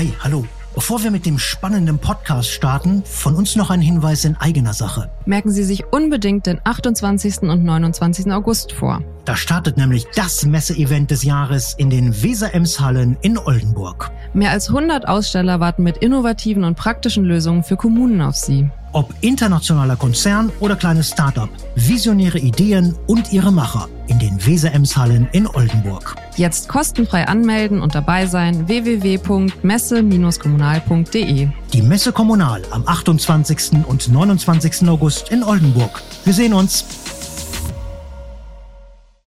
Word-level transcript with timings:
Hi, 0.00 0.14
hallo. 0.20 0.46
Bevor 0.74 1.02
wir 1.02 1.10
mit 1.10 1.26
dem 1.26 1.38
spannenden 1.38 1.98
Podcast 1.98 2.48
starten, 2.48 3.02
von 3.04 3.36
uns 3.36 3.54
noch 3.54 3.68
ein 3.68 3.82
Hinweis 3.82 4.24
in 4.24 4.34
eigener 4.34 4.72
Sache. 4.72 5.10
Merken 5.26 5.50
Sie 5.50 5.62
sich 5.62 5.92
unbedingt 5.92 6.46
den 6.46 6.58
28. 6.64 7.42
und 7.42 7.64
29. 7.64 8.32
August 8.32 8.72
vor. 8.72 9.02
Da 9.26 9.36
startet 9.36 9.76
nämlich 9.76 10.06
das 10.14 10.46
Messeevent 10.46 11.10
des 11.10 11.22
Jahres 11.22 11.74
in 11.76 11.90
den 11.90 12.22
Weser-Ems-Hallen 12.22 13.18
in 13.20 13.36
Oldenburg. 13.36 14.10
Mehr 14.32 14.52
als 14.52 14.68
100 14.68 15.06
Aussteller 15.06 15.60
warten 15.60 15.82
mit 15.82 15.98
innovativen 15.98 16.64
und 16.64 16.78
praktischen 16.78 17.24
Lösungen 17.26 17.62
für 17.62 17.76
Kommunen 17.76 18.22
auf 18.22 18.36
Sie. 18.36 18.70
Ob 18.92 19.14
internationaler 19.20 19.94
Konzern 19.96 20.50
oder 20.58 20.74
kleines 20.74 21.10
Startup, 21.10 21.48
visionäre 21.76 22.38
Ideen 22.38 22.96
und 23.06 23.32
ihre 23.32 23.52
Macher 23.52 23.88
in 24.08 24.18
den 24.18 24.44
Weser-Ems-Hallen 24.44 25.28
in 25.32 25.46
Oldenburg. 25.46 26.16
Jetzt 26.36 26.68
kostenfrei 26.68 27.28
anmelden 27.28 27.80
und 27.80 27.94
dabei 27.94 28.26
sein 28.26 28.66
www.messe-kommunal.de. 28.66 31.48
Die 31.72 31.82
Messe 31.82 32.12
Kommunal 32.12 32.62
am 32.72 32.82
28. 32.86 33.86
und 33.86 34.08
29. 34.08 34.88
August 34.88 35.30
in 35.30 35.44
Oldenburg. 35.44 36.02
Wir 36.24 36.32
sehen 36.32 36.52
uns. 36.52 36.84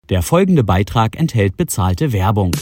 Der 0.10 0.24
folgende 0.24 0.64
Beitrag 0.64 1.16
enthält 1.16 1.56
bezahlte 1.56 2.12
Werbung. 2.12 2.56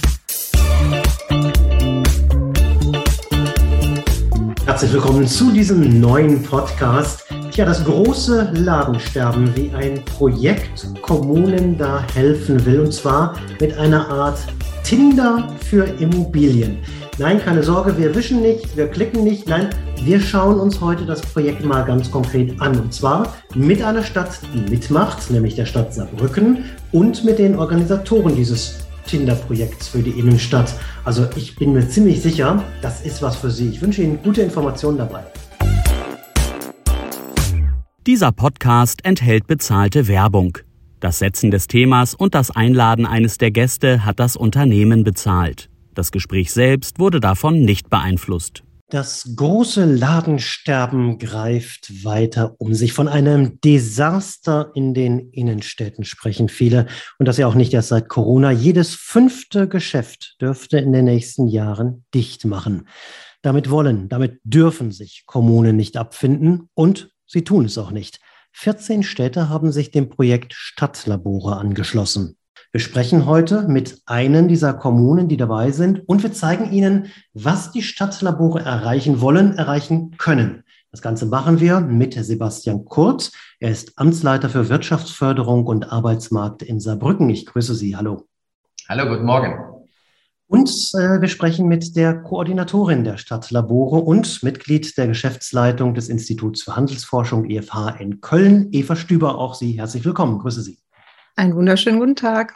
Herzlich 4.69 4.93
willkommen 4.93 5.25
zu 5.25 5.51
diesem 5.51 5.99
neuen 5.99 6.43
Podcast. 6.43 7.25
Tja, 7.51 7.65
das 7.65 7.83
große 7.83 8.51
Ladensterben, 8.53 9.51
wie 9.55 9.71
ein 9.73 10.05
Projekt 10.05 10.87
Kommunen 11.01 11.75
da 11.75 12.05
helfen 12.13 12.63
will, 12.67 12.81
und 12.81 12.93
zwar 12.93 13.33
mit 13.59 13.75
einer 13.79 14.07
Art 14.07 14.37
Tinder 14.83 15.47
für 15.67 15.85
Immobilien. 15.99 16.77
Nein, 17.17 17.41
keine 17.43 17.63
Sorge, 17.63 17.97
wir 17.97 18.13
wischen 18.13 18.43
nicht, 18.43 18.77
wir 18.77 18.87
klicken 18.87 19.23
nicht. 19.23 19.49
Nein, 19.49 19.69
wir 20.03 20.19
schauen 20.19 20.59
uns 20.59 20.79
heute 20.79 21.03
das 21.03 21.21
Projekt 21.21 21.65
mal 21.65 21.83
ganz 21.83 22.11
konkret 22.11 22.61
an. 22.61 22.79
Und 22.79 22.93
zwar 22.93 23.33
mit 23.55 23.81
einer 23.81 24.03
Stadt, 24.03 24.39
die 24.53 24.69
mitmacht, 24.69 25.31
nämlich 25.31 25.55
der 25.55 25.65
Stadt 25.65 25.95
Saarbrücken 25.95 26.65
und 26.91 27.25
mit 27.25 27.39
den 27.39 27.57
Organisatoren 27.57 28.35
dieses 28.35 28.75
Tinder-Projekts 29.09 29.87
für 29.87 29.99
die 29.99 30.11
Innenstadt. 30.11 30.73
Also 31.03 31.27
ich 31.35 31.55
bin 31.55 31.73
mir 31.73 31.87
ziemlich 31.89 32.21
sicher, 32.21 32.63
das 32.81 33.01
ist 33.01 33.21
was 33.21 33.35
für 33.35 33.49
Sie. 33.49 33.69
Ich 33.69 33.81
wünsche 33.81 34.03
Ihnen 34.03 34.21
gute 34.23 34.41
Informationen 34.41 34.97
dabei. 34.97 35.23
Dieser 38.05 38.31
Podcast 38.31 39.03
enthält 39.03 39.47
bezahlte 39.47 40.07
Werbung. 40.07 40.57
Das 40.99 41.19
Setzen 41.19 41.51
des 41.51 41.67
Themas 41.67 42.13
und 42.13 42.35
das 42.35 42.51
Einladen 42.51 43.05
eines 43.05 43.37
der 43.37 43.51
Gäste 43.51 44.05
hat 44.05 44.19
das 44.19 44.35
Unternehmen 44.35 45.03
bezahlt. 45.03 45.69
Das 45.93 46.11
Gespräch 46.11 46.51
selbst 46.51 46.99
wurde 46.99 47.19
davon 47.19 47.61
nicht 47.61 47.89
beeinflusst. 47.89 48.63
Das 48.89 49.33
große 49.35 49.85
Ladensterben 49.85 51.19
greift 51.19 52.03
weiter 52.03 52.55
um 52.57 52.73
sich. 52.73 52.91
Von 52.91 53.07
einem 53.07 53.61
Desaster 53.61 54.71
in 54.73 54.95
den 54.95 55.29
Innenstädten 55.29 56.05
sprechen 56.05 56.49
viele. 56.49 56.87
Und 57.19 57.27
das 57.27 57.37
ja 57.37 57.45
auch 57.45 57.53
nicht 57.53 57.71
erst 57.71 57.89
seit 57.89 58.09
Corona. 58.09 58.49
Jedes 58.49 58.95
fünfte 58.95 59.67
Geschäft 59.67 60.37
dürfte 60.41 60.79
in 60.79 60.91
den 60.91 61.05
nächsten 61.05 61.47
Jahren 61.47 62.03
dicht 62.15 62.45
machen. 62.45 62.87
Damit 63.43 63.69
wollen, 63.69 64.09
damit 64.09 64.39
dürfen 64.43 64.91
sich 64.91 65.23
Kommunen 65.27 65.75
nicht 65.75 65.95
abfinden 65.95 66.69
und 66.73 67.11
sie 67.27 67.43
tun 67.43 67.65
es 67.65 67.77
auch 67.77 67.91
nicht. 67.91 68.19
14 68.53 69.03
Städte 69.03 69.49
haben 69.49 69.71
sich 69.71 69.91
dem 69.91 70.09
Projekt 70.09 70.55
Stadtlabore 70.55 71.57
angeschlossen. 71.57 72.38
Wir 72.71 72.81
sprechen 72.81 73.25
heute 73.25 73.67
mit 73.67 73.99
einem 74.05 74.47
dieser 74.47 74.75
Kommunen, 74.75 75.27
die 75.27 75.37
dabei 75.37 75.71
sind 75.71 76.07
und 76.07 76.21
wir 76.21 76.31
zeigen 76.33 76.71
Ihnen, 76.71 77.07
was 77.33 77.71
die 77.71 77.81
Stadtlabore 77.81 78.59
erreichen 78.59 79.21
wollen, 79.21 79.57
erreichen 79.57 80.15
können. 80.19 80.63
Das 80.91 81.01
Ganze 81.01 81.25
machen 81.25 81.59
wir 81.59 81.79
mit 81.79 82.13
Sebastian 82.13 82.85
Kurz. 82.85 83.31
Er 83.59 83.71
ist 83.71 83.97
Amtsleiter 83.97 84.49
für 84.49 84.69
Wirtschaftsförderung 84.69 85.65
und 85.65 85.91
Arbeitsmarkt 85.91 86.61
in 86.61 86.79
Saarbrücken. 86.79 87.27
Ich 87.31 87.47
grüße 87.47 87.73
Sie. 87.73 87.95
Hallo. 87.95 88.27
Hallo, 88.87 89.09
guten 89.09 89.25
Morgen. 89.25 89.55
Und 90.45 90.69
äh, 90.93 91.21
wir 91.21 91.27
sprechen 91.27 91.67
mit 91.67 91.95
der 91.95 92.21
Koordinatorin 92.21 93.03
der 93.03 93.17
Stadtlabore 93.17 93.97
und 93.97 94.43
Mitglied 94.43 94.95
der 94.95 95.07
Geschäftsleitung 95.07 95.95
des 95.95 96.07
Instituts 96.07 96.61
für 96.61 96.75
Handelsforschung 96.75 97.49
EFH 97.49 97.99
in 97.99 98.21
Köln, 98.21 98.69
Eva 98.73 98.95
Stüber. 98.95 99.39
Auch 99.39 99.55
Sie 99.55 99.71
herzlich 99.79 100.05
willkommen. 100.05 100.37
Grüße 100.37 100.61
Sie. 100.61 100.77
Einen 101.35 101.55
wunderschönen 101.55 101.99
guten 101.99 102.15
Tag. 102.15 102.55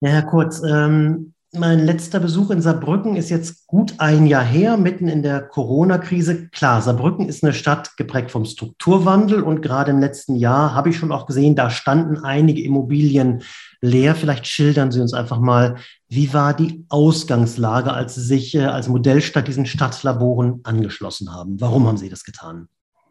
Ja, 0.00 0.10
Herr 0.10 0.22
Kurz, 0.22 0.62
ähm, 0.62 1.34
mein 1.52 1.80
letzter 1.80 2.20
Besuch 2.20 2.50
in 2.50 2.62
Saarbrücken 2.62 3.16
ist 3.16 3.28
jetzt 3.28 3.66
gut 3.66 3.94
ein 3.98 4.26
Jahr 4.26 4.44
her, 4.44 4.76
mitten 4.76 5.08
in 5.08 5.24
der 5.24 5.42
Corona-Krise. 5.42 6.48
Klar, 6.50 6.80
Saarbrücken 6.80 7.28
ist 7.28 7.42
eine 7.42 7.52
Stadt 7.52 7.96
geprägt 7.96 8.30
vom 8.30 8.44
Strukturwandel 8.44 9.42
und 9.42 9.60
gerade 9.60 9.90
im 9.90 9.98
letzten 9.98 10.36
Jahr 10.36 10.74
habe 10.74 10.90
ich 10.90 10.96
schon 10.96 11.10
auch 11.10 11.26
gesehen, 11.26 11.56
da 11.56 11.68
standen 11.68 12.18
einige 12.18 12.62
Immobilien 12.62 13.42
leer. 13.80 14.14
Vielleicht 14.14 14.46
schildern 14.46 14.92
Sie 14.92 15.00
uns 15.00 15.12
einfach 15.12 15.40
mal, 15.40 15.76
wie 16.08 16.32
war 16.32 16.54
die 16.54 16.86
Ausgangslage, 16.88 17.92
als 17.92 18.14
Sie 18.14 18.22
sich 18.22 18.54
äh, 18.54 18.66
als 18.66 18.88
Modellstadt 18.88 19.48
diesen 19.48 19.66
Stadtlaboren 19.66 20.60
angeschlossen 20.62 21.34
haben? 21.34 21.60
Warum 21.60 21.88
haben 21.88 21.96
Sie 21.96 22.08
das 22.08 22.22
getan? 22.22 22.68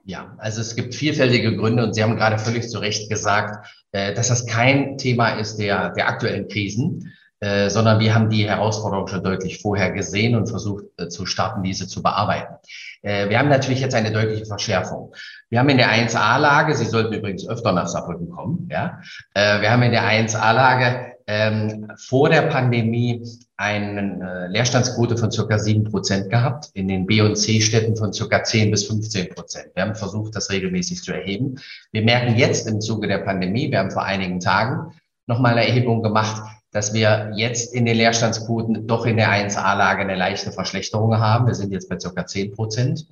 Ja, 0.10 0.34
also 0.40 0.60
es 0.60 0.76
gibt 0.76 0.96
vielfältige 0.96 1.56
Gründe 1.56 1.84
und 1.84 1.94
Sie 1.94 2.02
haben 2.02 2.16
gerade 2.16 2.40
völlig 2.40 2.68
zu 2.68 2.80
Recht 2.80 3.12
gesagt, 3.12 3.68
äh, 3.92 4.12
dass 4.16 4.30
das 4.30 4.48
kein 4.48 4.98
Thema 4.98 5.38
ist 5.38 5.58
der, 5.58 5.92
der 5.92 6.08
aktuellen 6.08 6.48
Krisen, 6.48 7.14
äh, 7.42 7.70
sondern 7.70 8.00
wir 8.00 8.16
haben 8.16 8.28
die 8.28 8.50
Herausforderung 8.50 9.06
schon 9.06 9.24
deutlich 9.24 9.62
vorher 9.62 9.92
gesehen 9.92 10.34
und 10.34 10.50
versucht 10.50 10.86
äh, 10.98 11.10
zu 11.10 11.28
starten, 11.28 11.62
diese 11.62 11.88
zu 11.88 12.02
bearbeiten. 12.02 12.56
Wir 13.02 13.40
haben 13.40 13.48
natürlich 13.48 13.80
jetzt 13.80 13.96
eine 13.96 14.12
deutliche 14.12 14.46
Verschärfung. 14.46 15.14
Wir 15.50 15.60
haben 15.60 15.70
in 15.70 15.78
der 15.78 15.90
1a-Lage, 15.90 16.76
Sie 16.76 16.84
sollten 16.84 17.14
übrigens 17.14 17.48
öfter 17.48 17.72
nach 17.72 17.88
Saarbrücken 17.88 18.30
kommen, 18.30 18.68
ja, 18.70 19.00
wir 19.34 19.72
haben 19.72 19.84
in 19.84 19.92
der 19.92 20.04
1a-Lage 20.04 21.14
ähm, 21.26 21.90
vor 21.96 22.28
der 22.28 22.42
Pandemie 22.42 23.24
eine 23.60 24.22
äh, 24.22 24.48
Leerstandsquote 24.48 25.18
von 25.18 25.32
circa 25.32 25.60
sieben 25.60 25.84
Prozent 25.84 26.30
gehabt, 26.30 26.70
in 26.76 26.88
den 26.88 27.06
B- 27.06 27.20
und 27.20 27.36
C-Städten 27.36 27.98
von 27.98 28.14
circa 28.14 28.42
zehn 28.42 28.72
bis 28.72 28.86
15 28.86 29.36
Prozent. 29.36 29.76
Wir 29.76 29.84
haben 29.84 29.96
versucht, 29.96 30.34
das 30.38 30.50
regelmäßig 30.50 31.04
zu 31.04 31.12
erheben. 31.12 31.60
Wir 31.92 32.02
merken 32.04 32.38
jetzt 32.38 32.70
im 32.70 32.80
Zuge 32.80 33.10
der 33.10 33.18
Pandemie, 33.18 33.70
wir 33.70 33.80
haben 33.80 33.92
vor 33.92 34.04
einigen 34.04 34.40
Tagen 34.40 34.94
nochmal 35.28 35.58
eine 35.58 35.68
Erhebung 35.68 36.02
gemacht, 36.02 36.42
dass 36.72 36.94
wir 36.94 37.34
jetzt 37.36 37.74
in 37.76 37.86
den 37.86 37.98
Leerstandsquoten 37.98 38.88
doch 38.88 39.06
in 39.06 39.18
der 39.18 39.30
1a-Lage 39.30 40.04
eine 40.04 40.16
leichte 40.16 40.54
Verschlechterung 40.54 41.18
haben. 41.18 41.46
Wir 41.46 41.56
sind 41.56 41.74
jetzt 41.74 41.90
bei 41.90 42.00
circa 42.00 42.26
10 42.26 42.54
Prozent. 42.54 43.08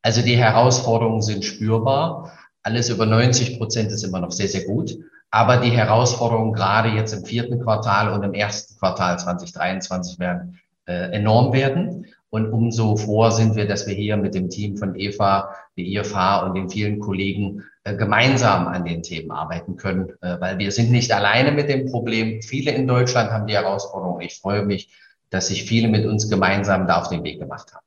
Also 0.00 0.22
die 0.22 0.38
Herausforderungen 0.38 1.20
sind 1.20 1.44
spürbar. 1.44 2.32
Alles 2.62 2.88
über 2.88 3.04
90 3.04 3.58
Prozent 3.58 3.92
ist 3.92 4.02
immer 4.04 4.20
noch 4.20 4.32
sehr, 4.32 4.48
sehr 4.48 4.64
gut. 4.64 4.96
Aber 5.30 5.58
die 5.58 5.70
Herausforderungen 5.70 6.52
gerade 6.52 6.88
jetzt 6.90 7.12
im 7.12 7.24
vierten 7.24 7.60
Quartal 7.60 8.12
und 8.12 8.24
im 8.24 8.34
ersten 8.34 8.78
Quartal 8.78 9.18
2023 9.18 10.18
werden 10.18 10.60
äh, 10.86 11.12
enorm 11.12 11.52
werden. 11.52 12.06
Und 12.30 12.52
umso 12.52 12.96
froher 12.96 13.32
sind 13.32 13.56
wir, 13.56 13.66
dass 13.66 13.86
wir 13.86 13.94
hier 13.94 14.16
mit 14.16 14.34
dem 14.34 14.50
Team 14.50 14.76
von 14.76 14.94
EFA, 14.94 15.54
der 15.76 15.84
IFH 15.84 16.44
und 16.44 16.54
den 16.54 16.68
vielen 16.68 17.00
Kollegen 17.00 17.64
äh, 17.84 17.96
gemeinsam 17.96 18.68
an 18.68 18.84
den 18.84 19.02
Themen 19.02 19.30
arbeiten 19.30 19.76
können, 19.76 20.10
äh, 20.20 20.40
weil 20.40 20.58
wir 20.58 20.70
sind 20.70 20.90
nicht 20.90 21.12
alleine 21.12 21.52
mit 21.52 21.68
dem 21.68 21.90
Problem. 21.90 22.42
Viele 22.42 22.72
in 22.72 22.86
Deutschland 22.86 23.30
haben 23.30 23.46
die 23.46 23.54
Herausforderung. 23.54 24.20
Ich 24.20 24.38
freue 24.38 24.64
mich, 24.64 24.90
dass 25.30 25.48
sich 25.48 25.64
viele 25.64 25.88
mit 25.88 26.06
uns 26.06 26.28
gemeinsam 26.28 26.86
da 26.86 27.00
auf 27.00 27.08
den 27.08 27.24
Weg 27.24 27.38
gemacht 27.38 27.72
haben. 27.72 27.84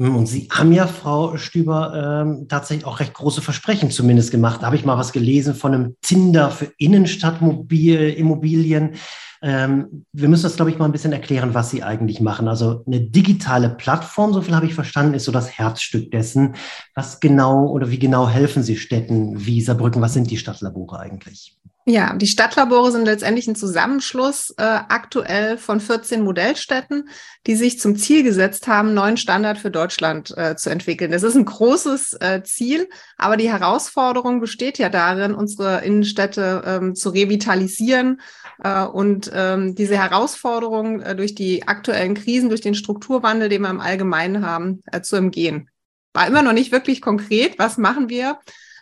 Und 0.00 0.26
Sie 0.26 0.46
haben 0.52 0.70
ja, 0.70 0.86
Frau 0.86 1.36
Stüber, 1.36 2.22
ähm, 2.24 2.46
tatsächlich 2.48 2.86
auch 2.86 3.00
recht 3.00 3.14
große 3.14 3.42
Versprechen 3.42 3.90
zumindest 3.90 4.30
gemacht. 4.30 4.62
Da 4.62 4.66
habe 4.66 4.76
ich 4.76 4.84
mal 4.84 4.96
was 4.96 5.10
gelesen 5.10 5.56
von 5.56 5.74
einem 5.74 5.96
Tinder 6.02 6.52
für 6.52 6.70
Innenstadtimmobilien. 6.78 8.94
Ähm, 9.42 10.04
wir 10.12 10.28
müssen 10.28 10.44
das, 10.44 10.54
glaube 10.54 10.70
ich, 10.70 10.78
mal 10.78 10.84
ein 10.84 10.92
bisschen 10.92 11.12
erklären, 11.12 11.52
was 11.52 11.70
Sie 11.70 11.82
eigentlich 11.82 12.20
machen. 12.20 12.46
Also 12.46 12.84
eine 12.86 13.00
digitale 13.00 13.70
Plattform, 13.70 14.32
so 14.32 14.40
viel 14.40 14.54
habe 14.54 14.66
ich 14.66 14.74
verstanden, 14.74 15.14
ist 15.14 15.24
so 15.24 15.32
das 15.32 15.58
Herzstück 15.58 16.12
dessen. 16.12 16.54
Was 16.94 17.18
genau 17.18 17.66
oder 17.66 17.90
wie 17.90 17.98
genau 17.98 18.28
helfen 18.28 18.62
Sie 18.62 18.76
Städten 18.76 19.46
wie 19.46 19.60
Saarbrücken? 19.60 20.00
Was 20.00 20.14
sind 20.14 20.30
die 20.30 20.38
Stadtlabore 20.38 21.00
eigentlich? 21.00 21.58
Ja, 21.90 22.12
die 22.12 22.26
Stadtlabore 22.26 22.92
sind 22.92 23.06
letztendlich 23.06 23.48
ein 23.48 23.54
Zusammenschluss 23.56 24.50
äh, 24.58 24.62
aktuell 24.62 25.56
von 25.56 25.80
14 25.80 26.20
Modellstädten, 26.20 27.08
die 27.46 27.56
sich 27.56 27.80
zum 27.80 27.96
Ziel 27.96 28.22
gesetzt 28.22 28.68
haben, 28.68 28.92
neuen 28.92 29.16
Standard 29.16 29.56
für 29.56 29.70
Deutschland 29.70 30.36
äh, 30.36 30.54
zu 30.54 30.68
entwickeln. 30.68 31.10
Das 31.10 31.22
ist 31.22 31.34
ein 31.34 31.46
großes 31.46 32.18
äh, 32.20 32.42
Ziel, 32.42 32.90
aber 33.16 33.38
die 33.38 33.50
Herausforderung 33.50 34.38
besteht 34.38 34.76
ja 34.76 34.90
darin, 34.90 35.32
unsere 35.32 35.82
Innenstädte 35.82 36.62
ähm, 36.66 36.94
zu 36.94 37.08
revitalisieren 37.08 38.20
äh, 38.62 38.84
und 38.84 39.30
ähm, 39.34 39.74
diese 39.74 39.96
Herausforderung 39.96 41.00
äh, 41.00 41.16
durch 41.16 41.34
die 41.34 41.66
aktuellen 41.68 42.12
Krisen, 42.12 42.50
durch 42.50 42.60
den 42.60 42.74
Strukturwandel, 42.74 43.48
den 43.48 43.62
wir 43.62 43.70
im 43.70 43.80
Allgemeinen 43.80 44.44
haben, 44.44 44.82
äh, 44.92 45.00
zu 45.00 45.16
umgehen. 45.16 45.70
War 46.12 46.26
immer 46.26 46.42
noch 46.42 46.52
nicht 46.52 46.70
wirklich 46.70 47.00
konkret. 47.00 47.58
Was 47.58 47.78
machen 47.78 48.10
wir? 48.10 48.38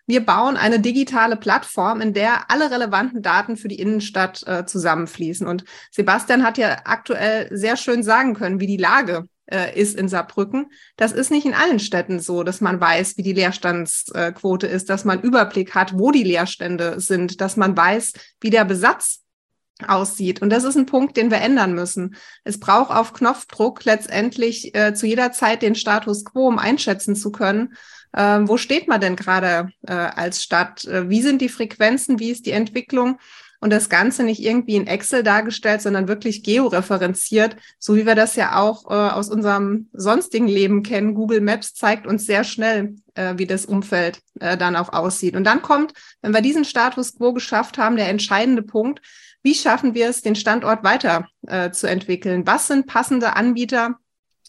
Wir 0.07 0.25
bauen 0.25 0.57
eine 0.57 0.81
digitale 0.81 1.37
Plattform, 1.37 2.01
in 2.01 2.15
der 2.15 2.51
alle 2.51 2.71
relevanten 2.71 3.23
Daten 3.23 3.57
für 3.57 3.69
die 3.69 3.81
Innenstadt 3.81 4.47
äh, 4.47 4.65
zusammenfließen. 4.65 5.47
Und 5.47 5.65
Sebastian 5.91 6.45
hat 6.45 6.59
ja 6.59 6.79
aktuell 6.85 7.49
sehr 7.51 7.77
schön 7.77 8.03
sagen 8.03 8.35
können, 8.35 8.61
wie 8.61 8.69
die 8.69 8.77
Lage 8.77 9.29
äh, 9.47 9.79
ist 9.79 9.99
in 9.99 10.09
Saarbrücken. 10.09 10.71
Das 10.97 11.13
ist 11.13 11.31
nicht 11.31 11.47
in 11.47 11.55
allen 11.55 11.81
Städten 11.81 12.21
so, 12.21 12.45
dass 12.45 12.61
man 12.61 12.81
weiß, 12.81 13.17
wie 13.17 13.23
die 13.23 13.33
Leerstandsquote 13.33 14.67
ist, 14.67 14.91
dass 14.91 15.05
man 15.05 15.21
Überblick 15.21 15.75
hat, 15.75 15.99
wo 15.99 16.13
die 16.13 16.25
Leerstände 16.25 17.01
sind, 17.01 17.41
dass 17.41 17.57
man 17.57 17.77
weiß, 17.77 18.13
wie 18.41 18.51
der 18.51 18.65
Besatz 18.65 19.23
aussieht. 19.87 20.41
Und 20.41 20.51
das 20.51 20.65
ist 20.65 20.77
ein 20.77 20.87
Punkt, 20.87 21.17
den 21.17 21.31
wir 21.31 21.39
ändern 21.39 21.75
müssen. 21.75 22.17
Es 22.45 22.59
braucht 22.59 22.91
auf 22.91 23.13
Knopfdruck 23.13 23.85
letztendlich 23.85 24.75
äh, 24.75 24.95
zu 24.95 25.07
jeder 25.07 25.33
Zeit 25.33 25.63
den 25.63 25.75
Status 25.75 26.25
quo, 26.25 26.49
um 26.49 26.59
einschätzen 26.59 27.15
zu 27.15 27.31
können, 27.31 27.75
äh, 28.17 28.41
wo 28.43 28.57
steht 28.57 28.89
man 28.89 29.01
denn 29.01 29.15
gerade 29.15 29.71
äh, 29.87 29.93
als 29.93 30.43
Stadt? 30.43 30.85
Äh, 30.85 31.09
wie 31.09 31.23
sind 31.23 31.41
die 31.41 31.49
Frequenzen? 31.49 32.19
Wie 32.19 32.31
ist 32.31 32.47
die 32.47 32.53
Entwicklung? 32.53 33.19
Und 33.59 33.71
das 33.71 33.89
Ganze 33.89 34.23
nicht 34.23 34.43
irgendwie 34.43 34.77
in 34.77 34.87
Excel 34.87 35.23
dargestellt, 35.23 35.81
sondern 35.81 36.09
wirklich 36.09 36.43
georeferenziert, 36.43 37.57
so 37.79 37.97
wie 37.97 38.05
wir 38.05 38.15
das 38.15 38.37
ja 38.37 38.57
auch 38.61 38.91
äh, 38.91 38.95
aus 38.95 39.31
unserem 39.31 39.89
sonstigen 39.93 40.47
Leben 40.47 40.83
kennen. 40.83 41.15
Google 41.15 41.41
Maps 41.41 41.75
zeigt 41.75 42.07
uns 42.07 42.27
sehr 42.27 42.45
schnell, 42.45 42.97
äh, 43.15 43.35
wie 43.37 43.47
das 43.47 43.65
Umfeld 43.65 44.21
äh, 44.41 44.59
dann 44.59 44.77
auch 44.77 44.93
aussieht. 44.93 45.37
Und 45.37 45.45
dann 45.45 45.63
kommt, 45.63 45.95
wenn 46.21 46.35
wir 46.35 46.43
diesen 46.43 46.65
Status 46.65 47.17
quo 47.17 47.33
geschafft 47.33 47.79
haben, 47.79 47.97
der 47.97 48.09
entscheidende 48.09 48.63
Punkt, 48.63 49.01
wie 49.43 49.55
schaffen 49.55 49.95
wir 49.95 50.09
es, 50.09 50.23
den 50.23 50.37
Standort 50.37 50.85
weiter 50.85 51.29
äh, 51.47 51.71
zu 51.71 51.87
entwickeln? 51.87 52.47
Was 52.47 52.67
sind 52.67 52.87
passende 52.87 53.37
Anbieter, 53.37 53.99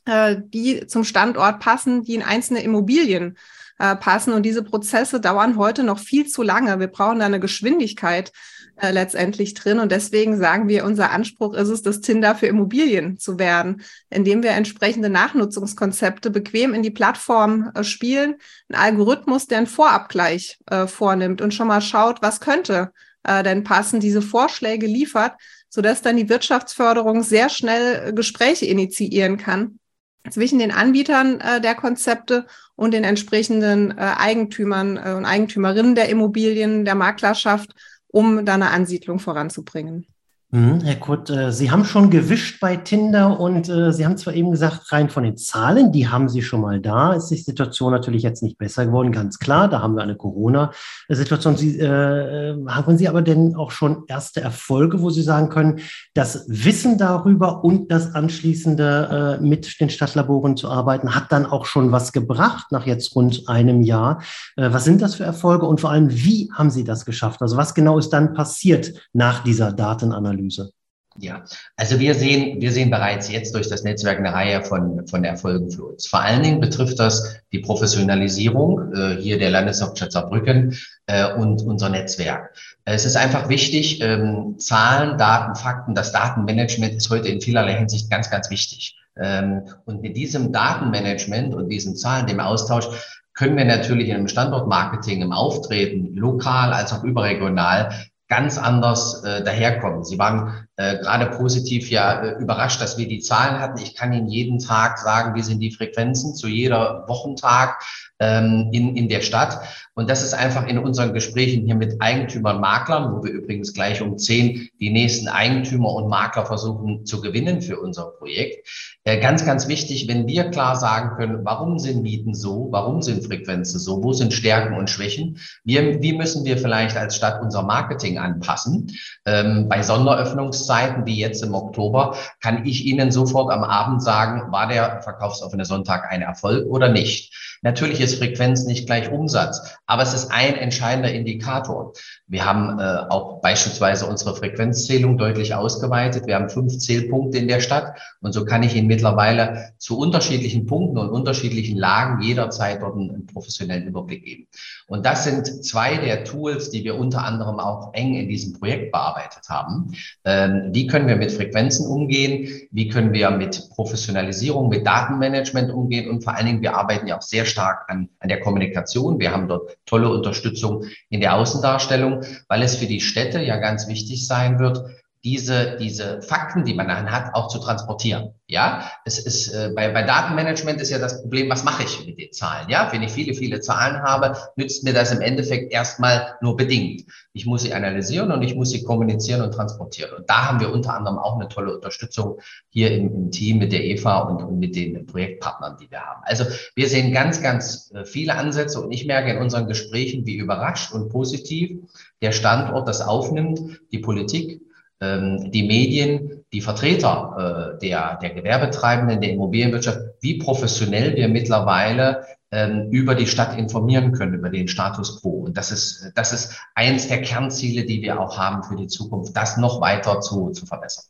äh, 0.07 0.37
die 0.41 0.87
zum 0.87 1.03
Standort 1.03 1.59
passen, 1.59 2.03
die 2.03 2.15
in 2.15 2.23
einzelne 2.23 2.63
Immobilien 2.63 3.37
äh, 3.77 3.95
passen? 3.95 4.33
Und 4.33 4.43
diese 4.43 4.63
Prozesse 4.63 5.19
dauern 5.19 5.57
heute 5.57 5.83
noch 5.83 5.99
viel 5.99 6.27
zu 6.27 6.41
lange. 6.41 6.79
Wir 6.79 6.87
brauchen 6.87 7.19
da 7.19 7.25
eine 7.25 7.39
Geschwindigkeit 7.39 8.31
äh, 8.79 8.91
letztendlich 8.91 9.53
drin. 9.53 9.79
Und 9.79 9.91
deswegen 9.91 10.37
sagen 10.37 10.67
wir, 10.67 10.85
unser 10.85 11.11
Anspruch 11.11 11.53
ist 11.53 11.69
es, 11.69 11.81
das 11.81 12.01
Tinder 12.01 12.35
für 12.35 12.47
Immobilien 12.47 13.17
zu 13.17 13.39
werden, 13.39 13.81
indem 14.09 14.43
wir 14.43 14.51
entsprechende 14.51 15.09
Nachnutzungskonzepte 15.09 16.29
bequem 16.29 16.73
in 16.73 16.83
die 16.83 16.91
Plattform 16.91 17.71
äh, 17.73 17.83
spielen, 17.83 18.35
ein 18.69 18.75
Algorithmus, 18.75 19.47
der 19.47 19.59
einen 19.59 19.67
Vorabgleich 19.67 20.59
äh, 20.67 20.87
vornimmt 20.87 21.41
und 21.41 21.53
schon 21.53 21.67
mal 21.67 21.81
schaut, 21.81 22.21
was 22.21 22.39
könnte 22.39 22.91
äh, 23.23 23.43
denn 23.43 23.63
passen, 23.63 23.99
diese 23.99 24.21
Vorschläge 24.21 24.85
liefert, 24.85 25.33
sodass 25.69 26.01
dann 26.01 26.17
die 26.17 26.29
Wirtschaftsförderung 26.29 27.23
sehr 27.23 27.49
schnell 27.49 28.09
äh, 28.09 28.13
Gespräche 28.13 28.65
initiieren 28.65 29.37
kann 29.37 29.79
zwischen 30.29 30.59
den 30.59 30.71
Anbietern 30.71 31.39
äh, 31.39 31.61
der 31.61 31.75
Konzepte 31.75 32.45
und 32.75 32.93
den 32.93 33.03
entsprechenden 33.03 33.91
äh, 33.91 34.13
Eigentümern 34.17 34.97
äh, 34.97 35.13
und 35.13 35.25
Eigentümerinnen 35.25 35.95
der 35.95 36.09
Immobilien, 36.09 36.85
der 36.85 36.95
Maklerschaft, 36.95 37.73
um 38.07 38.45
da 38.45 38.55
eine 38.55 38.71
Ansiedlung 38.71 39.19
voranzubringen. 39.19 40.07
Mhm, 40.49 40.79
Herr 40.79 40.95
Kurt, 40.95 41.29
äh, 41.29 41.51
Sie 41.51 41.71
haben 41.71 41.83
schon 41.83 42.09
gewischt 42.09 42.61
bei 42.61 42.77
Tinder 42.77 43.37
und 43.37 43.67
äh, 43.67 43.91
Sie 43.91 44.05
haben 44.05 44.15
zwar 44.15 44.33
eben 44.33 44.49
gesagt, 44.49 44.93
rein 44.93 45.09
von 45.09 45.23
den 45.23 45.35
Zahlen, 45.35 45.91
die 45.91 46.07
haben 46.07 46.29
Sie 46.29 46.41
schon 46.41 46.61
mal 46.61 46.79
da, 46.79 47.11
ist 47.11 47.27
die 47.27 47.35
Situation 47.35 47.91
natürlich 47.91 48.23
jetzt 48.23 48.41
nicht 48.41 48.57
besser 48.57 48.85
geworden, 48.85 49.11
ganz 49.11 49.39
klar. 49.39 49.67
Da 49.67 49.81
haben 49.81 49.95
wir 49.95 50.03
eine 50.03 50.15
Corona-Situation. 50.15 51.57
Sie, 51.57 51.77
äh, 51.77 52.55
haben 52.65 52.97
Sie 52.97 53.09
aber 53.09 53.23
denn 53.23 53.57
auch 53.57 53.71
schon 53.71 54.05
erste 54.07 54.39
Erfolge, 54.39 55.01
wo 55.01 55.09
Sie 55.09 55.21
sagen 55.21 55.49
können, 55.49 55.79
das 56.13 56.45
Wissen 56.47 56.97
darüber 56.97 57.65
und 57.65 57.91
das 57.91 58.15
anschließende 58.15 59.39
äh, 59.41 59.43
mit 59.43 59.81
den 59.81 59.89
Stadtlaboren 59.89 60.55
zu 60.55 60.69
arbeiten, 60.69 61.13
hat 61.13 61.29
dann 61.29 61.45
auch 61.45 61.65
schon 61.65 61.91
was 61.91 62.13
gebracht 62.13 62.71
nach 62.71 62.85
jetzt 62.85 63.13
rund 63.17 63.49
einem 63.49 63.81
Jahr. 63.81 64.21
Äh, 64.55 64.71
was 64.71 64.85
sind 64.85 65.01
das 65.01 65.15
für 65.15 65.25
Erfolge 65.25 65.65
und 65.65 65.81
vor 65.81 65.89
allem, 65.89 66.09
wie 66.09 66.49
haben 66.53 66.69
Sie 66.69 66.85
das 66.85 67.03
geschafft? 67.03 67.41
Also 67.41 67.57
was 67.57 67.73
genau 67.73 67.97
ist 67.99 68.11
dann 68.11 68.33
passiert 68.33 68.93
nach 69.11 69.43
dieser 69.43 69.73
Datenanalyse? 69.73 70.36
Analyse? 70.37 70.71
Ja, 71.19 71.43
also 71.75 71.99
wir 71.99 72.13
sehen, 72.13 72.61
wir 72.61 72.71
sehen 72.71 72.91
bereits 72.91 73.31
jetzt 73.31 73.55
durch 73.55 73.67
das 73.67 73.83
Netzwerk 73.83 74.19
eine 74.19 74.33
Reihe 74.33 74.61
von, 74.61 75.07
von 75.07 75.23
Erfolgen 75.23 75.71
für 75.71 75.85
uns. 75.85 76.05
Vor 76.05 76.21
allen 76.21 76.43
Dingen 76.43 76.59
betrifft 76.59 76.99
das 76.99 77.37
die 77.51 77.57
Professionalisierung 77.59 78.93
äh, 78.93 79.15
hier 79.19 79.39
der 79.39 79.49
Landeshauptstadt 79.49 80.11
Saarbrücken 80.11 80.77
äh, 81.07 81.33
und 81.33 81.63
unser 81.63 81.89
Netzwerk. 81.89 82.55
Es 82.85 83.03
ist 83.03 83.17
einfach 83.17 83.49
wichtig, 83.49 83.99
ähm, 84.01 84.59
Zahlen, 84.59 85.17
Daten, 85.17 85.55
Fakten, 85.55 85.95
das 85.95 86.11
Datenmanagement 86.11 86.93
ist 86.93 87.09
heute 87.09 87.29
in 87.29 87.41
vielerlei 87.41 87.77
Hinsicht 87.77 88.11
ganz, 88.11 88.29
ganz 88.29 88.51
wichtig. 88.51 88.95
Ähm, 89.19 89.63
und 89.85 90.03
mit 90.03 90.15
diesem 90.15 90.51
Datenmanagement 90.51 91.55
und 91.55 91.69
diesen 91.69 91.95
Zahlen, 91.95 92.27
dem 92.27 92.39
Austausch, 92.39 92.85
können 93.33 93.57
wir 93.57 93.65
natürlich 93.65 94.13
einem 94.13 94.27
Standortmarketing, 94.27 95.21
im 95.21 95.31
Auftreten, 95.31 96.15
lokal 96.15 96.73
als 96.73 96.93
auch 96.93 97.03
überregional, 97.03 97.91
ganz 98.27 98.57
anders 98.57 99.23
äh, 99.23 99.43
daherkommen. 99.43 100.03
Sie 100.03 100.19
waren 100.19 100.67
äh, 100.75 100.97
gerade 100.97 101.37
positiv 101.37 101.89
ja 101.89 102.21
äh, 102.21 102.31
überrascht, 102.39 102.81
dass 102.81 102.97
wir 102.97 103.07
die 103.07 103.19
Zahlen 103.19 103.59
hatten. 103.59 103.79
Ich 103.81 103.95
kann 103.95 104.11
Ihnen 104.13 104.27
jeden 104.27 104.59
Tag 104.59 104.97
sagen, 104.97 105.33
wie 105.35 105.41
sind 105.41 105.59
die 105.59 105.71
Frequenzen 105.71 106.35
zu 106.35 106.47
jeder 106.47 107.05
Wochentag 107.07 107.81
ähm, 108.19 108.69
in, 108.71 108.95
in 108.95 109.09
der 109.09 109.21
Stadt. 109.21 109.59
Und 109.93 110.09
das 110.09 110.23
ist 110.23 110.33
einfach 110.33 110.67
in 110.67 110.77
unseren 110.77 111.13
Gesprächen 111.13 111.65
hier 111.65 111.75
mit 111.75 112.01
Eigentümern, 112.01 112.59
Maklern, 112.59 113.13
wo 113.13 113.23
wir 113.23 113.31
übrigens 113.31 113.73
gleich 113.73 114.01
um 114.01 114.17
zehn 114.17 114.69
die 114.79 114.91
nächsten 114.91 115.27
Eigentümer 115.27 115.93
und 115.93 116.09
Makler 116.09 116.45
versuchen 116.45 117.05
zu 117.05 117.21
gewinnen 117.21 117.61
für 117.61 117.79
unser 117.79 118.05
Projekt. 118.05 118.67
Äh, 119.05 119.19
ganz, 119.19 119.45
ganz 119.45 119.67
wichtig, 119.67 120.07
wenn 120.07 120.27
wir 120.27 120.51
klar 120.51 120.75
sagen 120.75 121.15
können, 121.15 121.45
warum 121.45 121.79
sind 121.79 122.03
Mieten 122.03 122.35
so, 122.35 122.67
warum 122.71 123.01
sind 123.01 123.25
Frequenzen 123.25 123.79
so, 123.79 124.03
wo 124.03 124.13
sind 124.13 124.33
Stärken 124.33 124.75
und 124.75 124.89
Schwächen, 124.89 125.39
wir, 125.63 126.01
wie 126.01 126.13
müssen 126.13 126.45
wir 126.45 126.57
vielleicht 126.57 126.97
als 126.97 127.15
Stadt 127.15 127.41
unser 127.41 127.63
Marketing 127.63 128.16
anpassen. 128.17 128.91
Ähm, 129.25 129.67
bei 129.69 129.81
Sonderöffnungszeiten 129.83 131.05
wie 131.05 131.17
jetzt 131.17 131.43
im 131.43 131.53
Oktober 131.53 132.15
kann 132.41 132.65
ich 132.65 132.85
Ihnen 132.85 133.11
sofort 133.11 133.51
am 133.51 133.63
Abend 133.63 134.01
sagen, 134.01 134.51
war 134.51 134.67
der 134.67 135.01
verkaufsoffene 135.01 135.65
Sonntag 135.65 136.11
ein 136.11 136.21
Erfolg 136.21 136.67
oder 136.67 136.89
nicht. 136.89 137.56
Natürlich 137.67 137.99
ist 137.99 138.19
Frequenz 138.19 138.63
nicht 138.63 138.85
gleich 138.85 139.11
Umsatz, 139.11 139.75
aber 139.87 140.01
es 140.01 140.13
ist 140.13 140.31
ein 140.31 140.55
entscheidender 140.55 141.11
Indikator. 141.11 141.91
Wir 142.25 142.45
haben 142.45 142.79
äh, 142.79 143.09
auch 143.09 143.41
beispielsweise 143.41 144.05
unsere 144.05 144.37
Frequenzzählung 144.37 145.17
deutlich 145.17 145.53
ausgeweitet. 145.53 146.27
Wir 146.27 146.35
haben 146.35 146.49
fünf 146.49 146.77
Zählpunkte 146.77 147.39
in 147.39 147.49
der 147.49 147.59
Stadt 147.59 147.99
und 148.21 148.31
so 148.31 148.45
kann 148.45 148.63
ich 148.63 148.73
Ihnen 148.73 148.87
mittlerweile 148.87 149.73
zu 149.79 149.99
unterschiedlichen 149.99 150.65
Punkten 150.65 150.97
und 150.97 151.09
unterschiedlichen 151.09 151.77
Lagen 151.77 152.21
jederzeit 152.21 152.81
dort 152.81 152.95
einen, 152.95 153.25
professionellen 153.27 153.85
Überblick 153.85 154.23
geben. 154.23 154.47
Und 154.87 155.05
das 155.05 155.25
sind 155.25 155.65
zwei 155.65 155.97
der 155.97 156.23
Tools, 156.23 156.69
die 156.69 156.85
wir 156.85 156.95
unter 156.95 157.25
anderem 157.25 157.59
auch 157.59 157.93
eng 157.93 158.15
in 158.15 158.29
diesem 158.29 158.53
Projekt 158.53 158.93
bearbeitet 158.93 159.49
haben. 159.49 159.91
Ähm, 160.23 160.69
wie 160.71 160.87
können 160.87 161.09
wir 161.09 161.17
mit 161.17 161.33
Frequenzen 161.33 161.85
umgehen? 161.85 162.47
Wie 162.71 162.87
können 162.87 163.11
wir 163.11 163.29
mit 163.31 163.69
Professionalisierung, 163.71 164.69
mit 164.69 164.87
Datenmanagement 164.87 165.69
umgehen? 165.71 166.09
Und 166.09 166.23
vor 166.23 166.33
allen 166.33 166.45
Dingen, 166.45 166.61
wir 166.61 166.77
arbeiten 166.77 167.07
ja 167.07 167.17
auch 167.17 167.21
sehr 167.21 167.43
stark 167.45 167.56
an, 167.59 168.09
an 168.19 168.29
der 168.29 168.39
Kommunikation. 168.39 169.19
Wir 169.19 169.31
haben 169.31 169.47
dort 169.47 169.77
tolle 169.85 170.09
Unterstützung 170.09 170.85
in 171.09 171.21
der 171.21 171.35
Außendarstellung, 171.35 172.21
weil 172.47 172.61
es 172.61 172.75
für 172.75 172.85
die 172.85 173.01
Städte 173.01 173.41
ja 173.41 173.57
ganz 173.57 173.87
wichtig 173.87 174.27
sein 174.27 174.59
wird, 174.59 174.83
diese, 175.23 175.77
diese 175.77 176.21
Fakten, 176.21 176.63
die 176.63 176.73
man 176.73 176.87
dann 176.87 177.11
hat, 177.11 177.33
auch 177.33 177.47
zu 177.47 177.59
transportieren. 177.59 178.33
Ja, 178.49 178.89
es 179.03 179.19
ist 179.19 179.49
äh, 179.49 179.71
bei, 179.75 179.89
bei 179.89 180.03
Datenmanagement 180.03 180.79
ist 180.79 180.89
ja 180.89 180.99
das 180.99 181.21
Problem, 181.21 181.49
was 181.49 181.65
mache 181.65 181.83
ich 181.83 182.05
mit 182.05 182.17
den 182.17 182.31
Zahlen? 182.31 182.69
Ja, 182.69 182.89
wenn 182.93 183.03
ich 183.03 183.11
viele, 183.11 183.33
viele 183.33 183.59
Zahlen 183.59 184.01
habe, 184.03 184.37
nützt 184.55 184.85
mir 184.85 184.93
das 184.93 185.11
im 185.11 185.19
Endeffekt 185.19 185.73
erstmal 185.73 186.35
nur 186.39 186.55
bedingt. 186.55 187.03
Ich 187.33 187.45
muss 187.45 187.63
sie 187.63 187.73
analysieren 187.73 188.31
und 188.31 188.41
ich 188.43 188.55
muss 188.55 188.69
sie 188.69 188.83
kommunizieren 188.83 189.41
und 189.41 189.51
transportieren. 189.53 190.13
Und 190.13 190.29
da 190.29 190.45
haben 190.45 190.61
wir 190.61 190.71
unter 190.71 190.93
anderem 190.93 191.17
auch 191.17 191.35
eine 191.35 191.49
tolle 191.49 191.75
Unterstützung 191.75 192.39
hier 192.69 192.91
im, 192.91 193.13
im 193.13 193.31
Team 193.31 193.57
mit 193.57 193.73
der 193.73 193.83
EVA 193.83 194.19
und, 194.19 194.41
und 194.41 194.59
mit 194.59 194.77
den 194.77 195.05
Projektpartnern, 195.05 195.75
die 195.81 195.91
wir 195.91 195.99
haben. 195.99 196.21
Also 196.23 196.45
wir 196.75 196.87
sehen 196.87 197.11
ganz, 197.11 197.41
ganz 197.41 197.91
äh, 197.93 198.05
viele 198.05 198.35
Ansätze 198.35 198.79
und 198.79 198.93
ich 198.93 199.05
merke 199.05 199.31
in 199.31 199.39
unseren 199.39 199.67
Gesprächen, 199.67 200.25
wie 200.25 200.37
überrascht 200.37 200.93
und 200.93 201.09
positiv 201.09 201.79
der 202.21 202.31
Standort 202.31 202.87
das 202.87 203.01
aufnimmt, 203.01 203.59
die 203.91 203.99
Politik, 203.99 204.61
ähm, 205.01 205.51
die 205.51 205.63
Medien, 205.63 206.43
die 206.51 206.61
Vertreter 206.61 207.75
äh, 207.75 207.79
der, 207.79 208.17
der 208.21 208.29
Gewerbetreibenden, 208.31 209.21
der 209.21 209.31
Immobilienwirtschaft, 209.31 209.99
wie 210.21 210.37
professionell 210.37 211.15
wir 211.15 211.27
mittlerweile 211.27 212.25
ähm, 212.51 212.89
über 212.91 213.15
die 213.15 213.27
Stadt 213.27 213.57
informieren 213.57 214.11
können, 214.13 214.33
über 214.33 214.49
den 214.49 214.67
Status 214.67 215.21
quo. 215.21 215.45
Und 215.45 215.57
das 215.57 215.71
ist, 215.71 216.11
das 216.15 216.33
ist 216.33 216.59
eins 216.75 217.07
der 217.07 217.21
Kernziele, 217.21 217.85
die 217.85 218.01
wir 218.01 218.19
auch 218.19 218.37
haben 218.37 218.63
für 218.63 218.75
die 218.75 218.87
Zukunft, 218.87 219.35
das 219.35 219.57
noch 219.57 219.81
weiter 219.81 220.21
zu, 220.21 220.51
zu 220.51 220.65
verbessern 220.65 221.05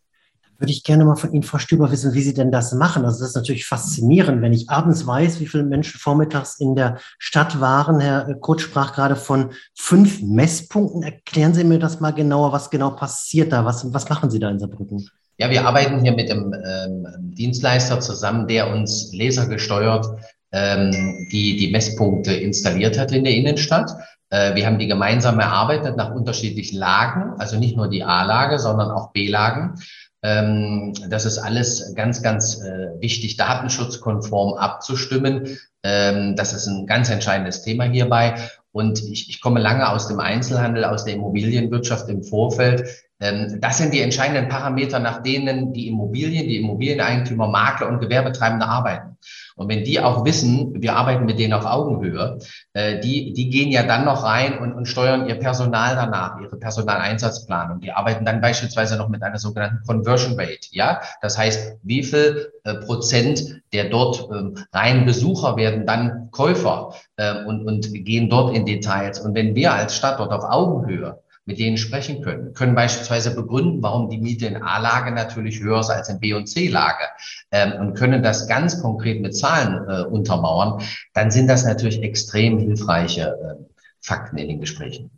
würde 0.60 0.72
ich 0.72 0.84
gerne 0.84 1.06
mal 1.06 1.16
von 1.16 1.34
Ihnen, 1.34 1.44
Frau 1.44 1.58
Stüber, 1.58 1.92
wissen, 1.92 2.14
wie 2.14 2.22
Sie 2.22 2.34
denn 2.34 2.52
das 2.52 2.74
machen. 2.74 3.06
Also 3.06 3.20
das 3.20 3.30
ist 3.30 3.36
natürlich 3.36 3.66
faszinierend, 3.66 4.42
wenn 4.42 4.54
ich 4.54 4.70
abends 4.70 5.06
weiß, 5.06 5.40
wie 5.40 5.48
viele 5.48 5.64
Menschen 5.64 6.00
vormittags 6.00 6.60
in 6.60 6.76
der 6.76 6.98
Stadt 7.20 7.60
waren. 7.62 8.00
Herr 8.00 8.34
Kurt 8.36 8.62
sprach 8.62 8.94
gerade 8.94 9.16
von 9.16 9.52
fünf 9.76 10.22
Messpunkten. 10.22 11.04
Erklären 11.04 11.54
Sie 11.54 11.64
mir 11.64 11.80
das 11.80 12.00
mal 12.00 12.12
genauer, 12.12 12.52
was 12.52 12.70
genau 12.70 12.92
passiert 12.92 13.52
da? 13.52 13.66
Was, 13.66 13.94
was 13.94 14.10
machen 14.10 14.30
Sie 14.30 14.40
da 14.40 14.50
in 14.50 14.60
Saarbrücken? 14.60 15.10
Ja, 15.38 15.50
wir 15.52 15.68
arbeiten 15.68 16.02
hier 16.02 16.14
mit 16.14 16.32
einem 16.32 16.54
ähm, 16.54 17.08
Dienstleister 17.20 18.00
zusammen, 18.00 18.48
der 18.48 18.72
uns 18.72 19.14
lasergesteuert 19.14 20.08
ähm, 20.52 21.28
die, 21.32 21.58
die 21.58 21.72
Messpunkte 21.72 22.34
installiert 22.34 22.98
hat 22.98 23.12
in 23.12 23.24
der 23.24 23.36
Innenstadt. 23.36 23.92
Äh, 24.30 24.56
wir 24.56 24.66
haben 24.66 24.80
die 24.80 24.88
gemeinsam 24.88 25.40
erarbeitet 25.40 25.98
nach 25.98 26.14
unterschiedlichen 26.14 26.78
Lagen, 26.78 27.40
also 27.40 27.58
nicht 27.58 27.78
nur 27.78 27.90
die 27.90 28.04
A-Lage, 28.04 28.60
sondern 28.60 28.92
auch 28.92 29.12
B-Lagen. 29.12 29.76
Ähm, 30.24 30.94
das 31.10 31.26
ist 31.26 31.38
alles 31.38 31.94
ganz, 31.96 32.22
ganz 32.22 32.62
äh, 32.62 33.00
wichtig, 33.00 33.38
datenschutzkonform 33.38 34.54
abzustimmen. 34.56 35.58
Ähm, 35.84 36.36
das 36.36 36.54
ist 36.54 36.68
ein 36.68 36.88
ganz 36.88 37.10
entscheidendes 37.10 37.62
Thema 37.62 37.86
hierbei. 37.86 38.36
Und 38.72 39.04
ich, 39.04 39.30
ich 39.30 39.42
komme 39.42 39.60
lange 39.60 39.90
aus 39.90 40.08
dem 40.08 40.20
Einzelhandel, 40.20 40.86
aus 40.86 41.06
der 41.06 41.16
Immobilienwirtschaft 41.16 42.10
im 42.10 42.24
Vorfeld. 42.24 43.07
Ähm, 43.20 43.60
das 43.60 43.78
sind 43.78 43.94
die 43.94 44.02
entscheidenden 44.02 44.48
Parameter, 44.48 45.00
nach 45.00 45.24
denen 45.24 45.74
die 45.74 45.88
Immobilien, 45.88 46.48
die 46.48 46.58
Immobilieneigentümer, 46.58 47.48
Makler 47.48 47.88
und 47.88 48.00
Gewerbetreibende 48.00 48.66
arbeiten. 48.66 49.18
Und 49.56 49.70
wenn 49.70 49.84
die 49.84 50.00
auch 50.00 50.24
wissen, 50.24 50.82
wir 50.82 50.96
arbeiten 50.96 51.26
mit 51.26 51.40
denen 51.40 51.54
auf 51.54 51.66
Augenhöhe, 51.66 52.38
äh, 52.74 53.00
die, 53.00 53.34
die 53.34 53.50
gehen 53.50 53.72
ja 53.72 53.84
dann 53.84 54.06
noch 54.06 54.24
rein 54.24 54.60
und, 54.60 54.74
und 54.74 54.86
steuern 54.86 55.28
ihr 55.28 55.36
Personal 55.36 55.96
danach, 55.96 56.40
ihre 56.40 56.58
Personaleinsatzplanung. 56.58 57.80
Die 57.80 57.92
arbeiten 57.92 58.24
dann 58.24 58.40
beispielsweise 58.40 58.98
noch 58.98 59.10
mit 59.10 59.24
einer 59.24 59.40
sogenannten 59.40 59.84
Conversion 59.86 60.40
Rate. 60.40 60.68
Ja, 60.72 61.02
das 61.22 61.38
heißt, 61.40 61.78
wie 61.82 62.04
viel 62.04 62.52
äh, 62.64 62.76
Prozent 62.76 63.62
der 63.74 63.86
dort 63.90 64.30
ähm, 64.32 64.64
rein 64.72 65.06
Besucher 65.06 65.58
werden 65.58 65.88
dann 65.88 66.30
Käufer 66.32 66.94
äh, 67.16 67.44
und, 67.46 67.66
und 67.66 67.92
gehen 68.06 68.30
dort 68.30 68.56
in 68.56 68.66
Details. 68.66 69.20
Und 69.20 69.34
wenn 69.34 69.56
wir 69.56 69.74
als 69.74 69.96
Stadt 69.96 70.20
dort 70.20 70.32
auf 70.32 70.44
Augenhöhe 70.44 71.20
mit 71.48 71.60
denen 71.60 71.77
sprechen 71.77 72.22
können, 72.22 72.54
können 72.54 72.75
beispielsweise 72.75 73.34
begründen, 73.34 73.82
warum 73.82 74.10
die 74.10 74.18
Miete 74.18 74.48
in 74.48 74.62
A-Lage 74.62 75.12
natürlich 75.12 75.62
höher 75.62 75.80
ist 75.80 75.89
als 75.89 76.10
in 76.10 76.20
B- 76.20 76.34
und 76.34 76.48
C-Lage 76.48 77.06
ähm, 77.51 77.74
und 77.80 77.94
können 77.96 78.22
das 78.22 78.48
ganz 78.48 78.82
konkret 78.82 79.22
mit 79.22 79.36
Zahlen 79.36 79.88
äh, 79.88 80.04
untermauern, 80.04 80.84
dann 81.13 81.32
sind 81.32 81.48
das 81.48 81.66
natürlich 81.66 82.04
extrem 82.04 82.60
hilfreiche 82.60 83.22
äh, 83.22 83.63
Fakten 84.01 84.38
in 84.38 84.50
den 84.50 84.60
Gesprächen. 84.60 85.10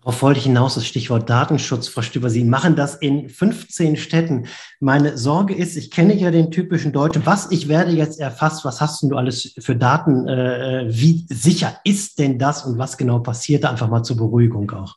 Darauf 0.00 0.20
wollte 0.20 0.40
ich 0.40 0.44
hinaus, 0.44 0.74
das 0.74 0.84
Stichwort 0.84 1.30
Datenschutz, 1.30 1.88
Frau 1.88 2.02
Stüber. 2.02 2.28
Sie 2.28 2.42
machen 2.42 2.74
das 2.74 2.96
in 2.96 3.28
15 3.28 3.96
Städten. 3.96 4.46
Meine 4.80 5.16
Sorge 5.16 5.54
ist, 5.54 5.76
ich 5.76 5.92
kenne 5.92 6.14
ja 6.14 6.32
den 6.32 6.50
typischen 6.50 6.92
Deutschen. 6.92 7.24
Was, 7.24 7.50
ich 7.52 7.68
werde 7.68 7.92
jetzt 7.92 8.18
erfasst, 8.20 8.64
was 8.64 8.80
hast 8.80 9.02
du 9.04 9.16
alles 9.16 9.54
für 9.58 9.76
Daten? 9.76 10.28
Äh, 10.28 10.86
wie 10.88 11.24
sicher 11.30 11.76
ist 11.84 12.18
denn 12.18 12.38
das 12.38 12.66
und 12.66 12.78
was 12.78 12.98
genau 12.98 13.20
passiert 13.20 13.64
da? 13.64 13.70
Einfach 13.70 13.88
mal 13.88 14.02
zur 14.02 14.16
Beruhigung 14.16 14.68
auch. 14.72 14.96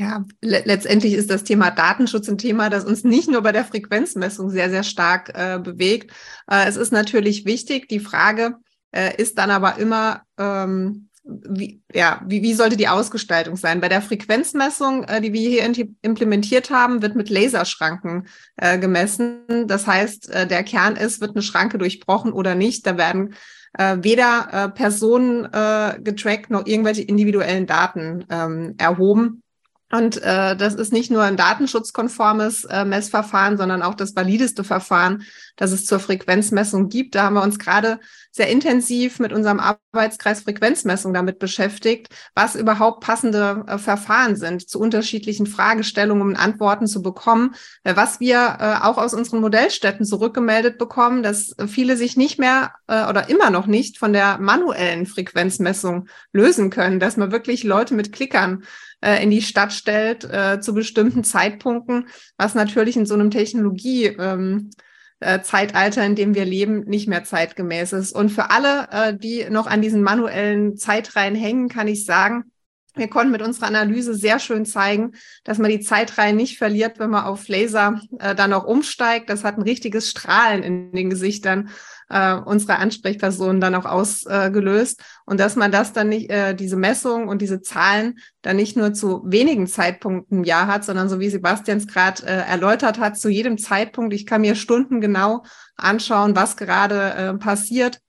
Ja, 0.00 0.24
le 0.40 0.62
letztendlich 0.64 1.14
ist 1.14 1.28
das 1.28 1.42
Thema 1.42 1.72
Datenschutz 1.72 2.28
ein 2.28 2.38
Thema, 2.38 2.70
das 2.70 2.84
uns 2.84 3.02
nicht 3.02 3.28
nur 3.28 3.42
bei 3.42 3.50
der 3.50 3.64
Frequenzmessung 3.64 4.48
sehr, 4.48 4.70
sehr 4.70 4.84
stark 4.84 5.32
äh, 5.34 5.58
bewegt. 5.58 6.12
Äh, 6.48 6.68
es 6.68 6.76
ist 6.76 6.92
natürlich 6.92 7.46
wichtig. 7.46 7.88
Die 7.88 7.98
Frage 7.98 8.54
äh, 8.92 9.20
ist 9.20 9.38
dann 9.38 9.50
aber 9.50 9.78
immer, 9.78 10.22
ähm, 10.38 11.08
wie, 11.24 11.82
ja, 11.92 12.22
wie, 12.24 12.42
wie 12.42 12.54
sollte 12.54 12.76
die 12.76 12.86
Ausgestaltung 12.86 13.56
sein? 13.56 13.80
Bei 13.80 13.88
der 13.88 14.00
Frequenzmessung, 14.00 15.02
äh, 15.02 15.20
die 15.20 15.32
wir 15.32 15.50
hier 15.50 15.88
implementiert 16.02 16.70
haben, 16.70 17.02
wird 17.02 17.16
mit 17.16 17.28
Laserschranken 17.28 18.28
äh, 18.56 18.78
gemessen. 18.78 19.66
Das 19.66 19.88
heißt, 19.88 20.30
äh, 20.30 20.46
der 20.46 20.62
Kern 20.62 20.94
ist, 20.94 21.20
wird 21.20 21.32
eine 21.32 21.42
Schranke 21.42 21.76
durchbrochen 21.76 22.32
oder 22.32 22.54
nicht. 22.54 22.86
Da 22.86 22.96
werden 22.96 23.34
weder 23.76 24.72
Personen 24.74 25.42
getrackt 26.02 26.50
noch 26.50 26.66
irgendwelche 26.66 27.02
individuellen 27.02 27.66
Daten 27.66 28.24
ähm, 28.30 28.74
erhoben. 28.78 29.42
Und 29.90 30.22
äh, 30.22 30.54
das 30.54 30.74
ist 30.74 30.92
nicht 30.92 31.10
nur 31.10 31.22
ein 31.22 31.36
datenschutzkonformes 31.36 32.64
äh, 32.64 32.84
Messverfahren, 32.84 33.56
sondern 33.56 33.82
auch 33.82 33.94
das 33.94 34.14
valideste 34.14 34.62
Verfahren, 34.62 35.22
das 35.56 35.72
es 35.72 35.86
zur 35.86 35.98
Frequenzmessung 35.98 36.90
gibt. 36.90 37.14
Da 37.14 37.22
haben 37.24 37.34
wir 37.34 37.42
uns 37.42 37.58
gerade 37.58 37.98
sehr 38.30 38.48
intensiv 38.48 39.18
mit 39.18 39.32
unserem 39.32 39.60
Arbeitskreis 39.60 40.42
Frequenzmessung 40.42 41.14
damit 41.14 41.38
beschäftigt, 41.38 42.08
was 42.34 42.54
überhaupt 42.54 43.02
passende 43.02 43.64
äh, 43.66 43.78
Verfahren 43.78 44.36
sind 44.36 44.68
zu 44.68 44.78
unterschiedlichen 44.78 45.46
Fragestellungen, 45.46 46.22
um 46.22 46.36
Antworten 46.36 46.86
zu 46.86 47.00
bekommen. 47.00 47.54
Äh, 47.82 47.96
was 47.96 48.20
wir 48.20 48.58
äh, 48.60 48.84
auch 48.84 48.98
aus 48.98 49.14
unseren 49.14 49.40
Modellstätten 49.40 50.04
zurückgemeldet 50.04 50.76
bekommen, 50.76 51.22
dass 51.22 51.56
viele 51.66 51.96
sich 51.96 52.18
nicht 52.18 52.38
mehr 52.38 52.74
äh, 52.88 53.06
oder 53.06 53.30
immer 53.30 53.48
noch 53.48 53.66
nicht 53.66 53.98
von 53.98 54.12
der 54.12 54.36
manuellen 54.38 55.06
Frequenzmessung 55.06 56.08
lösen 56.32 56.68
können, 56.68 57.00
dass 57.00 57.16
man 57.16 57.32
wirklich 57.32 57.64
Leute 57.64 57.94
mit 57.94 58.12
Klickern 58.12 58.64
äh, 59.00 59.22
in 59.22 59.30
die 59.30 59.42
Stadt 59.42 59.72
stellt 59.72 60.24
äh, 60.24 60.60
zu 60.60 60.74
bestimmten 60.74 61.24
Zeitpunkten, 61.24 62.08
was 62.36 62.54
natürlich 62.54 62.96
in 62.96 63.06
so 63.06 63.14
einem 63.14 63.30
Technologie 63.30 64.06
ähm, 64.06 64.70
äh, 65.20 65.40
Zeitalter, 65.40 66.04
in 66.04 66.14
dem 66.14 66.34
wir 66.34 66.44
leben, 66.44 66.84
nicht 66.84 67.08
mehr 67.08 67.24
zeitgemäß 67.24 67.92
ist. 67.92 68.12
Und 68.12 68.30
für 68.30 68.50
alle, 68.50 68.88
äh, 68.90 69.16
die 69.16 69.46
noch 69.50 69.66
an 69.66 69.82
diesen 69.82 70.02
manuellen 70.02 70.76
Zeitreihen 70.76 71.34
hängen, 71.34 71.68
kann 71.68 71.88
ich 71.88 72.04
sagen, 72.04 72.44
wir 72.94 73.08
konnten 73.08 73.30
mit 73.30 73.42
unserer 73.42 73.66
Analyse 73.66 74.14
sehr 74.14 74.40
schön 74.40 74.66
zeigen, 74.66 75.12
dass 75.44 75.58
man 75.58 75.70
die 75.70 75.80
Zeitreihen 75.80 76.36
nicht 76.36 76.58
verliert, 76.58 76.98
wenn 76.98 77.10
man 77.10 77.24
auf 77.24 77.46
Laser 77.48 78.00
äh, 78.18 78.34
dann 78.34 78.52
auch 78.52 78.64
umsteigt. 78.64 79.30
Das 79.30 79.44
hat 79.44 79.56
ein 79.56 79.62
richtiges 79.62 80.10
Strahlen 80.10 80.62
in 80.62 80.92
den 80.92 81.10
Gesichtern 81.10 81.70
äh, 82.10 82.34
unserer 82.34 82.78
Ansprechpersonen 82.78 83.60
dann 83.60 83.74
auch 83.74 83.84
ausgelöst. 83.84 85.02
und 85.26 85.40
dass 85.40 85.56
man 85.56 85.72
das 85.72 85.92
dann 85.92 86.08
nicht, 86.08 86.30
äh, 86.30 86.54
diese 86.54 86.76
Messung 86.76 87.28
und 87.28 87.42
diese 87.42 87.60
Zahlen 87.60 88.18
dann 88.42 88.56
nicht 88.56 88.76
nur 88.76 88.92
zu 88.92 89.22
wenigen 89.26 89.66
Zeitpunkten 89.66 90.38
im 90.38 90.44
Jahr 90.44 90.66
hat, 90.66 90.84
sondern 90.84 91.08
so 91.08 91.20
wie 91.20 91.28
Sebastian 91.28 91.78
es 91.78 91.86
gerade 91.86 92.22
äh, 92.24 92.48
erläutert 92.48 92.98
hat, 92.98 93.18
zu 93.18 93.28
jedem 93.28 93.58
Zeitpunkt. 93.58 94.14
Ich 94.14 94.26
kann 94.26 94.40
mir 94.40 94.54
Stunden 94.54 95.00
genau 95.00 95.44
anschauen, 95.76 96.34
was 96.34 96.56
gerade 96.56 97.14
äh, 97.14 97.34
passiert. 97.34 98.00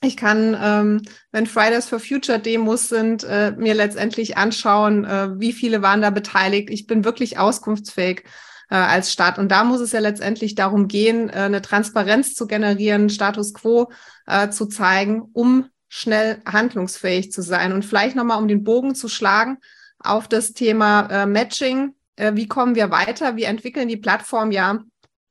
Ich 0.00 0.16
kann, 0.16 0.56
ähm, 0.62 1.02
wenn 1.32 1.46
Fridays 1.46 1.88
for 1.88 1.98
Future 1.98 2.38
Demos 2.38 2.88
sind, 2.88 3.24
äh, 3.24 3.52
mir 3.56 3.74
letztendlich 3.74 4.36
anschauen, 4.36 5.04
äh, 5.04 5.40
wie 5.40 5.52
viele 5.52 5.82
waren 5.82 6.02
da 6.02 6.10
beteiligt. 6.10 6.70
Ich 6.70 6.86
bin 6.86 7.04
wirklich 7.04 7.38
auskunftsfähig 7.38 8.22
äh, 8.70 8.76
als 8.76 9.12
Staat. 9.12 9.38
Und 9.38 9.50
da 9.50 9.64
muss 9.64 9.80
es 9.80 9.92
ja 9.92 10.00
letztendlich 10.00 10.54
darum 10.54 10.88
gehen, 10.88 11.28
äh, 11.28 11.32
eine 11.32 11.62
Transparenz 11.62 12.34
zu 12.34 12.46
generieren, 12.46 13.10
Status 13.10 13.54
quo 13.54 13.90
äh, 14.26 14.50
zu 14.50 14.66
zeigen, 14.66 15.22
um 15.32 15.66
schnell 15.88 16.42
handlungsfähig 16.44 17.32
zu 17.32 17.42
sein. 17.42 17.72
Und 17.72 17.84
vielleicht 17.84 18.16
nochmal, 18.16 18.38
um 18.38 18.48
den 18.48 18.64
Bogen 18.64 18.94
zu 18.94 19.08
schlagen 19.08 19.58
auf 19.98 20.28
das 20.28 20.52
Thema 20.52 21.08
äh, 21.10 21.26
Matching. 21.26 21.94
Äh, 22.16 22.34
wie 22.34 22.48
kommen 22.48 22.74
wir 22.74 22.90
weiter? 22.90 23.36
Wir 23.36 23.48
entwickeln 23.48 23.88
die 23.88 23.96
Plattform 23.96 24.50
ja 24.52 24.80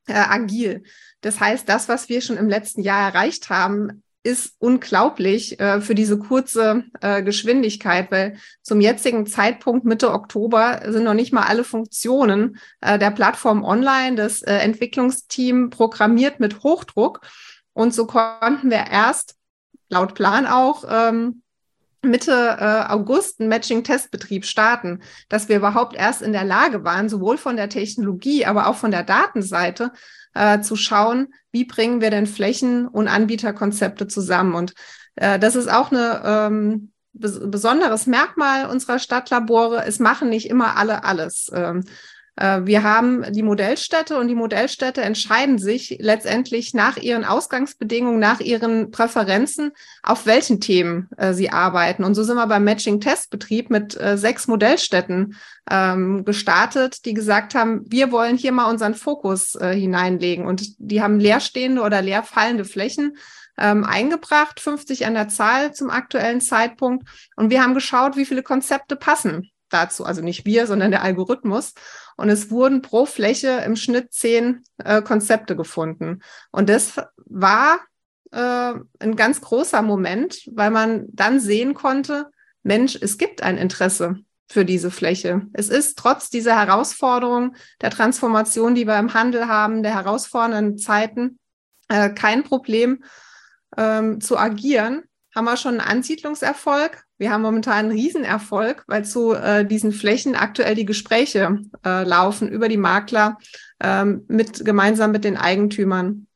äh, 0.07 0.13
agil. 0.13 0.83
Das 1.21 1.39
heißt, 1.39 1.67
das, 1.69 1.89
was 1.89 2.09
wir 2.09 2.21
schon 2.21 2.37
im 2.37 2.49
letzten 2.49 2.81
Jahr 2.81 3.09
erreicht 3.09 3.49
haben, 3.49 4.03
ist 4.27 4.55
unglaublich 4.59 5.57
äh, 5.61 5.79
für 5.79 5.95
diese 5.95 6.19
kurze 6.19 6.83
äh, 6.99 7.23
Geschwindigkeit, 7.23 8.11
weil 8.11 8.37
zum 8.61 8.81
jetzigen 8.81 9.25
Zeitpunkt 9.25 9.85
Mitte 9.85 10.11
Oktober 10.11 10.81
sind 10.85 11.05
noch 11.05 11.13
nicht 11.13 11.31
mal 11.31 11.43
alle 11.43 11.63
Funktionen 11.63 12.57
äh, 12.81 12.99
der 12.99 13.11
Plattform 13.11 13.63
online. 13.63 14.17
Das 14.17 14.41
äh, 14.41 14.53
Entwicklungsteam 14.57 15.69
programmiert 15.69 16.41
mit 16.41 16.61
Hochdruck 16.61 17.21
und 17.71 17.93
so 17.93 18.05
konnten 18.05 18.69
wir 18.69 18.85
erst 18.91 19.35
laut 19.87 20.13
Plan 20.13 20.45
auch 20.45 20.83
ähm, 20.89 21.41
Mitte 22.01 22.57
äh, 22.59 22.91
August 22.91 23.39
einen 23.39 23.49
Matching-Testbetrieb 23.49 24.45
starten, 24.45 25.01
dass 25.29 25.47
wir 25.47 25.55
überhaupt 25.55 25.95
erst 25.95 26.21
in 26.21 26.33
der 26.33 26.43
Lage 26.43 26.83
waren, 26.83 27.07
sowohl 27.07 27.37
von 27.37 27.55
der 27.55 27.69
Technologie, 27.69 28.45
aber 28.45 28.67
auch 28.67 28.75
von 28.75 28.91
der 28.91 29.03
Datenseite 29.03 29.93
äh, 30.37 30.61
zu 30.61 30.75
schauen, 30.75 31.33
wie 31.51 31.65
bringen 31.65 32.01
wir 32.01 32.11
denn 32.11 32.27
Flächen 32.27 32.87
und 32.87 33.07
Anbieterkonzepte 33.07 34.07
zusammen. 34.07 34.53
Und 34.53 34.73
äh, 35.15 35.39
das 35.39 35.55
ist 35.55 35.69
auch 35.69 35.91
eine 35.91 36.21
ähm, 36.25 36.91
besonderes 37.13 38.05
Merkmal 38.05 38.69
unserer 38.69 38.99
Stadtlabore. 38.99 39.83
Es 39.85 39.99
machen 39.99 40.29
nicht 40.29 40.49
immer 40.49 40.75
alle 40.77 41.03
alles. 41.03 41.51
Ähm, 41.53 41.79
äh, 41.79 41.91
wir 42.39 42.83
haben 42.83 43.25
die 43.33 43.41
Modellstädte 43.41 44.19
und 44.19 44.27
die 44.27 44.35
Modellstädte 44.35 45.01
entscheiden 45.01 45.57
sich 45.57 45.97
letztendlich 45.99 46.73
nach 46.75 46.97
ihren 46.97 47.25
Ausgangsbedingungen, 47.25 48.19
nach 48.19 48.39
ihren 48.39 48.91
Präferenzen, 48.91 49.71
auf 50.03 50.25
welchen 50.27 50.61
Themen 50.61 51.09
äh, 51.17 51.33
sie 51.33 51.49
arbeiten. 51.49 52.03
Und 52.03 52.13
so 52.13 52.23
sind 52.23 52.35
wir 52.35 52.45
beim 52.45 52.63
Matching-Testbetrieb 52.63 53.69
mit 53.69 53.99
äh, 53.99 54.17
sechs 54.17 54.47
Modellstädten 54.47 55.35
ähm, 55.69 56.25
gestartet, 56.25 57.05
die 57.05 57.13
gesagt 57.13 57.55
haben, 57.55 57.83
wir 57.87 58.11
wollen 58.11 58.37
hier 58.37 58.51
mal 58.51 58.69
unseren 58.69 58.93
Fokus 58.93 59.55
äh, 59.55 59.73
hineinlegen. 59.73 60.45
Und 60.45 60.75
die 60.77 61.01
haben 61.01 61.19
leerstehende 61.19 61.81
oder 61.81 62.01
leerfallende 62.01 62.65
Flächen 62.65 63.17
ähm, 63.57 63.83
eingebracht, 63.83 64.59
50 64.59 65.07
an 65.07 65.15
der 65.15 65.27
Zahl 65.27 65.73
zum 65.73 65.89
aktuellen 65.89 66.41
Zeitpunkt. 66.41 67.07
Und 67.35 67.49
wir 67.49 67.63
haben 67.63 67.73
geschaut, 67.73 68.15
wie 68.15 68.25
viele 68.25 68.43
Konzepte 68.43 68.95
passen 68.95 69.49
dazu. 69.69 70.05
Also 70.05 70.21
nicht 70.21 70.45
wir, 70.45 70.67
sondern 70.67 70.91
der 70.91 71.03
Algorithmus. 71.03 71.73
Und 72.15 72.29
es 72.29 72.49
wurden 72.49 72.81
pro 72.81 73.05
Fläche 73.05 73.61
im 73.65 73.75
Schnitt 73.75 74.13
zehn 74.13 74.63
äh, 74.83 75.01
Konzepte 75.01 75.55
gefunden. 75.55 76.21
Und 76.51 76.69
das 76.69 76.95
war 77.25 77.79
äh, 78.31 78.73
ein 78.99 79.15
ganz 79.15 79.41
großer 79.41 79.81
Moment, 79.81 80.49
weil 80.53 80.71
man 80.71 81.05
dann 81.09 81.39
sehen 81.39 81.73
konnte, 81.73 82.31
Mensch, 82.63 82.97
es 82.99 83.17
gibt 83.17 83.43
ein 83.43 83.57
Interesse 83.57 84.17
für 84.49 84.65
diese 84.65 84.91
Fläche. 84.91 85.47
Es 85.53 85.69
ist 85.69 85.97
trotz 85.97 86.29
dieser 86.29 86.57
Herausforderung 86.57 87.55
der 87.81 87.91
Transformation, 87.91 88.75
die 88.75 88.87
wir 88.87 88.97
im 88.97 89.13
Handel 89.13 89.47
haben, 89.47 89.83
der 89.83 89.93
herausfordernden 89.95 90.77
Zeiten, 90.77 91.39
äh, 91.89 92.09
kein 92.09 92.43
Problem 92.43 93.03
ähm, 93.77 94.21
zu 94.21 94.37
agieren. 94.37 95.03
Haben 95.37 95.45
wir 95.45 95.55
schon 95.55 95.79
einen 95.79 95.89
Ansiedlungserfolg 95.89 97.07
wir 97.17 97.31
haben 97.31 97.41
momentan 97.41 97.85
einen 97.85 97.91
Riesenerfolg, 97.91 98.83
weil 98.87 99.03
zu 99.03 99.33
äh, 99.33 99.65
diesen 99.65 99.91
Flächen 99.91 100.35
aktuell 100.35 100.75
die 100.75 100.85
Gespräche 100.85 101.59
äh, 101.83 102.03
laufen 102.03 102.47
über 102.47 102.69
die 102.69 102.77
Makler 102.77 103.37
ähm, 103.81 104.23
mit, 104.27 104.63
gemeinsam 104.63 105.11
mit 105.11 105.23
den 105.23 105.35
Eigentümern, 105.35 106.27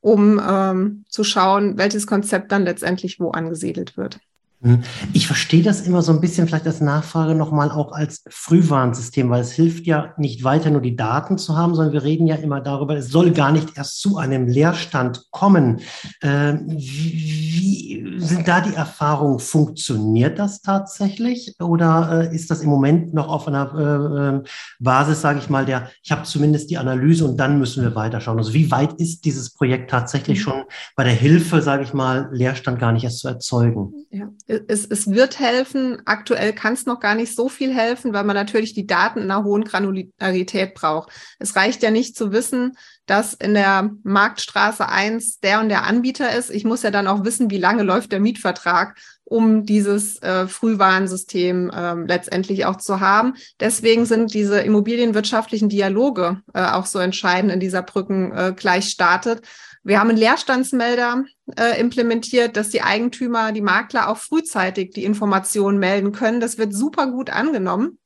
um 0.00 0.40
ähm, 0.46 1.04
zu 1.08 1.24
schauen, 1.24 1.78
welches 1.78 2.06
Konzept 2.06 2.52
dann 2.52 2.64
letztendlich 2.64 3.18
wo 3.18 3.30
angesiedelt 3.30 3.96
wird. 3.96 4.20
Hm. 4.62 4.82
Ich 5.14 5.26
verstehe 5.26 5.62
das 5.62 5.80
immer 5.80 6.02
so 6.02 6.12
ein 6.12 6.20
bisschen 6.20 6.46
vielleicht 6.46 6.66
als 6.66 6.82
Nachfrage 6.82 7.34
nochmal 7.34 7.70
auch 7.70 7.92
als 7.92 8.24
Frühwarnsystem, 8.28 9.30
weil 9.30 9.40
es 9.40 9.52
hilft 9.52 9.86
ja 9.86 10.12
nicht 10.18 10.44
weiter 10.44 10.70
nur 10.70 10.82
die 10.82 10.96
Daten 10.96 11.38
zu 11.38 11.56
haben, 11.56 11.74
sondern 11.74 11.94
wir 11.94 12.02
reden 12.02 12.26
ja 12.26 12.34
immer 12.34 12.60
darüber, 12.60 12.94
es 12.94 13.08
soll 13.08 13.30
gar 13.30 13.52
nicht 13.52 13.78
erst 13.78 14.00
zu 14.00 14.18
einem 14.18 14.46
Leerstand 14.46 15.28
kommen. 15.30 15.80
Ähm, 16.22 16.66
wie, 16.68 18.10
wie 18.12 18.20
sind 18.20 18.46
da 18.46 18.60
die 18.60 18.74
Erfahrungen? 18.74 19.38
Funktioniert 19.38 20.38
das 20.38 20.60
tatsächlich 20.60 21.54
oder 21.58 22.30
äh, 22.30 22.34
ist 22.34 22.50
das 22.50 22.60
im 22.60 22.68
Moment 22.68 23.14
noch 23.14 23.28
auf 23.28 23.48
einer 23.48 23.74
äh, 23.74 24.36
äh 24.36 24.42
Basis, 24.78 25.22
sage 25.22 25.38
ich 25.38 25.48
mal, 25.48 25.64
der, 25.64 25.90
ich 26.02 26.12
habe 26.12 26.24
zumindest 26.24 26.70
die 26.70 26.76
Analyse 26.76 27.24
und 27.24 27.38
dann 27.38 27.58
müssen 27.58 27.82
wir 27.82 27.94
weiterschauen. 27.94 28.38
Also 28.38 28.52
wie 28.52 28.70
weit 28.70 28.92
ist 28.94 29.24
dieses 29.24 29.54
Projekt 29.54 29.90
tatsächlich 29.90 30.38
mhm. 30.40 30.42
schon 30.42 30.62
bei 30.96 31.04
der 31.04 31.14
Hilfe, 31.14 31.62
sage 31.62 31.82
ich 31.82 31.94
mal, 31.94 32.28
Leerstand 32.32 32.78
gar 32.78 32.92
nicht 32.92 33.04
erst 33.04 33.20
zu 33.20 33.28
erzeugen? 33.28 33.94
Ja 34.10 34.28
es, 34.68 34.84
es 34.86 35.10
wird 35.10 35.38
helfen. 35.38 36.02
Aktuell 36.06 36.52
kann 36.52 36.72
es 36.72 36.86
noch 36.86 37.00
gar 37.00 37.14
nicht 37.14 37.34
so 37.34 37.48
viel 37.48 37.72
helfen, 37.72 38.12
weil 38.12 38.24
man 38.24 38.34
natürlich 38.34 38.74
die 38.74 38.86
Daten 38.86 39.20
in 39.20 39.30
einer 39.30 39.44
hohen 39.44 39.64
Granularität 39.64 40.74
braucht. 40.74 41.12
Es 41.38 41.54
reicht 41.56 41.82
ja 41.82 41.90
nicht 41.90 42.16
zu 42.16 42.32
wissen, 42.32 42.76
dass 43.06 43.34
in 43.34 43.54
der 43.54 43.90
Marktstraße 44.02 44.88
1 44.88 45.40
der 45.40 45.60
und 45.60 45.68
der 45.68 45.84
Anbieter 45.84 46.34
ist. 46.34 46.50
Ich 46.50 46.64
muss 46.64 46.82
ja 46.82 46.90
dann 46.90 47.06
auch 47.06 47.24
wissen, 47.24 47.50
wie 47.50 47.58
lange 47.58 47.82
läuft 47.84 48.12
der 48.12 48.20
Mietvertrag, 48.20 48.98
um 49.30 49.64
dieses 49.64 50.20
äh, 50.22 50.46
Frühwarnsystem 50.46 51.70
äh, 51.70 51.94
letztendlich 52.06 52.66
auch 52.66 52.76
zu 52.76 53.00
haben. 53.00 53.34
Deswegen 53.60 54.04
sind 54.04 54.34
diese 54.34 54.60
immobilienwirtschaftlichen 54.60 55.68
Dialoge 55.68 56.42
äh, 56.52 56.64
auch 56.64 56.86
so 56.86 56.98
entscheidend 56.98 57.52
in 57.52 57.60
dieser 57.60 57.82
Brücken 57.82 58.32
äh, 58.32 58.52
gleich 58.56 58.90
startet 58.90 59.42
wir 59.82 59.98
haben 59.98 60.10
einen 60.10 60.18
Leerstandsmelder 60.18 61.24
äh, 61.58 61.80
implementiert, 61.80 62.56
dass 62.56 62.68
die 62.68 62.82
Eigentümer, 62.82 63.52
die 63.52 63.62
Makler 63.62 64.08
auch 64.08 64.18
frühzeitig 64.18 64.90
die 64.90 65.04
Informationen 65.04 65.78
melden 65.78 66.12
können. 66.12 66.40
Das 66.40 66.58
wird 66.58 66.74
super 66.74 67.06
gut 67.06 67.30
angenommen. 67.30 67.98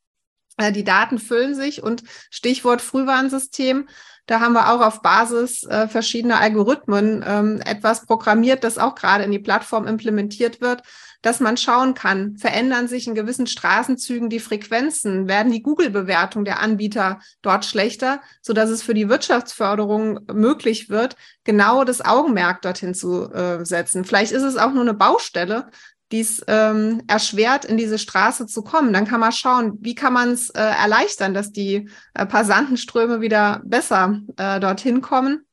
Äh, 0.56 0.70
die 0.70 0.84
Daten 0.84 1.18
füllen 1.18 1.54
sich 1.54 1.82
und 1.82 2.04
Stichwort 2.30 2.80
Frühwarnsystem. 2.80 3.88
Da 4.26 4.40
haben 4.40 4.52
wir 4.52 4.72
auch 4.72 4.80
auf 4.80 5.02
Basis 5.02 5.64
äh, 5.64 5.88
verschiedener 5.88 6.40
Algorithmen 6.40 7.24
ähm, 7.26 7.60
etwas 7.64 8.06
programmiert, 8.06 8.62
das 8.62 8.78
auch 8.78 8.94
gerade 8.94 9.24
in 9.24 9.32
die 9.32 9.40
Plattform 9.40 9.86
implementiert 9.86 10.60
wird, 10.60 10.82
dass 11.24 11.40
man 11.40 11.56
schauen 11.56 11.94
kann, 11.94 12.36
verändern 12.36 12.86
sich 12.86 13.06
in 13.06 13.14
gewissen 13.14 13.46
Straßenzügen 13.46 14.28
die 14.28 14.40
Frequenzen, 14.40 15.26
werden 15.26 15.50
die 15.50 15.62
Google-Bewertungen 15.62 16.44
der 16.44 16.60
Anbieter 16.60 17.18
dort 17.40 17.64
schlechter, 17.64 18.20
so 18.42 18.52
dass 18.52 18.68
es 18.68 18.82
für 18.82 18.92
die 18.92 19.08
Wirtschaftsförderung 19.08 20.20
möglich 20.34 20.90
wird, 20.90 21.16
genau 21.42 21.84
das 21.84 22.04
Augenmerk 22.04 22.60
dorthin 22.60 22.92
zu 22.92 23.32
äh, 23.32 23.64
setzen. 23.64 24.04
Vielleicht 24.04 24.32
ist 24.32 24.42
es 24.42 24.58
auch 24.58 24.72
nur 24.72 24.82
eine 24.82 24.92
Baustelle, 24.92 25.70
die 26.12 26.20
es 26.20 26.44
ähm, 26.46 27.02
erschwert, 27.06 27.64
in 27.64 27.78
diese 27.78 27.98
Straße 27.98 28.46
zu 28.46 28.62
kommen. 28.62 28.92
Dann 28.92 29.06
kann 29.06 29.20
man 29.20 29.32
schauen, 29.32 29.78
wie 29.80 29.94
kann 29.94 30.12
man 30.12 30.32
es 30.32 30.50
äh, 30.50 30.60
erleichtern, 30.60 31.32
dass 31.32 31.52
die 31.52 31.88
äh, 32.12 32.26
Passantenströme 32.26 33.22
wieder 33.22 33.62
besser 33.64 34.20
äh, 34.36 34.60
dorthin 34.60 35.00
kommen. 35.00 35.46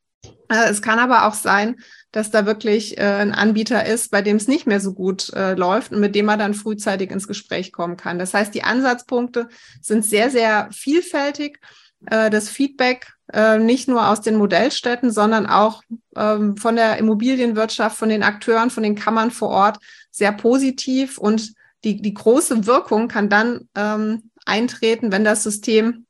Äh, 0.49 0.69
es 0.69 0.81
kann 0.81 0.99
aber 0.99 1.25
auch 1.25 1.33
sein, 1.33 1.77
dass 2.11 2.31
da 2.31 2.45
wirklich 2.45 2.97
äh, 2.97 3.03
ein 3.03 3.33
Anbieter 3.33 3.85
ist, 3.85 4.11
bei 4.11 4.21
dem 4.21 4.35
es 4.35 4.47
nicht 4.47 4.67
mehr 4.67 4.79
so 4.79 4.93
gut 4.93 5.31
äh, 5.33 5.53
läuft 5.53 5.91
und 5.91 5.99
mit 5.99 6.15
dem 6.15 6.25
man 6.25 6.39
dann 6.39 6.53
frühzeitig 6.53 7.11
ins 7.11 7.27
Gespräch 7.27 7.71
kommen 7.71 7.97
kann. 7.97 8.19
Das 8.19 8.33
heißt, 8.33 8.53
die 8.53 8.63
Ansatzpunkte 8.63 9.47
sind 9.81 10.05
sehr, 10.05 10.29
sehr 10.29 10.69
vielfältig. 10.71 11.59
Äh, 12.05 12.29
das 12.29 12.49
Feedback 12.49 13.13
äh, 13.31 13.59
nicht 13.59 13.87
nur 13.87 14.09
aus 14.09 14.21
den 14.21 14.35
Modellstädten, 14.35 15.11
sondern 15.11 15.45
auch 15.45 15.83
ähm, 16.15 16.57
von 16.57 16.75
der 16.75 16.97
Immobilienwirtschaft, 16.97 17.97
von 17.97 18.09
den 18.09 18.23
Akteuren, 18.23 18.69
von 18.69 18.83
den 18.83 18.95
Kammern 18.95 19.31
vor 19.31 19.49
Ort 19.49 19.79
sehr 20.11 20.33
positiv 20.33 21.17
und 21.17 21.53
die, 21.83 22.01
die 22.01 22.13
große 22.13 22.67
Wirkung 22.67 23.07
kann 23.07 23.29
dann 23.29 23.69
ähm, 23.75 24.29
eintreten, 24.45 25.11
wenn 25.11 25.23
das 25.23 25.43
System 25.43 26.05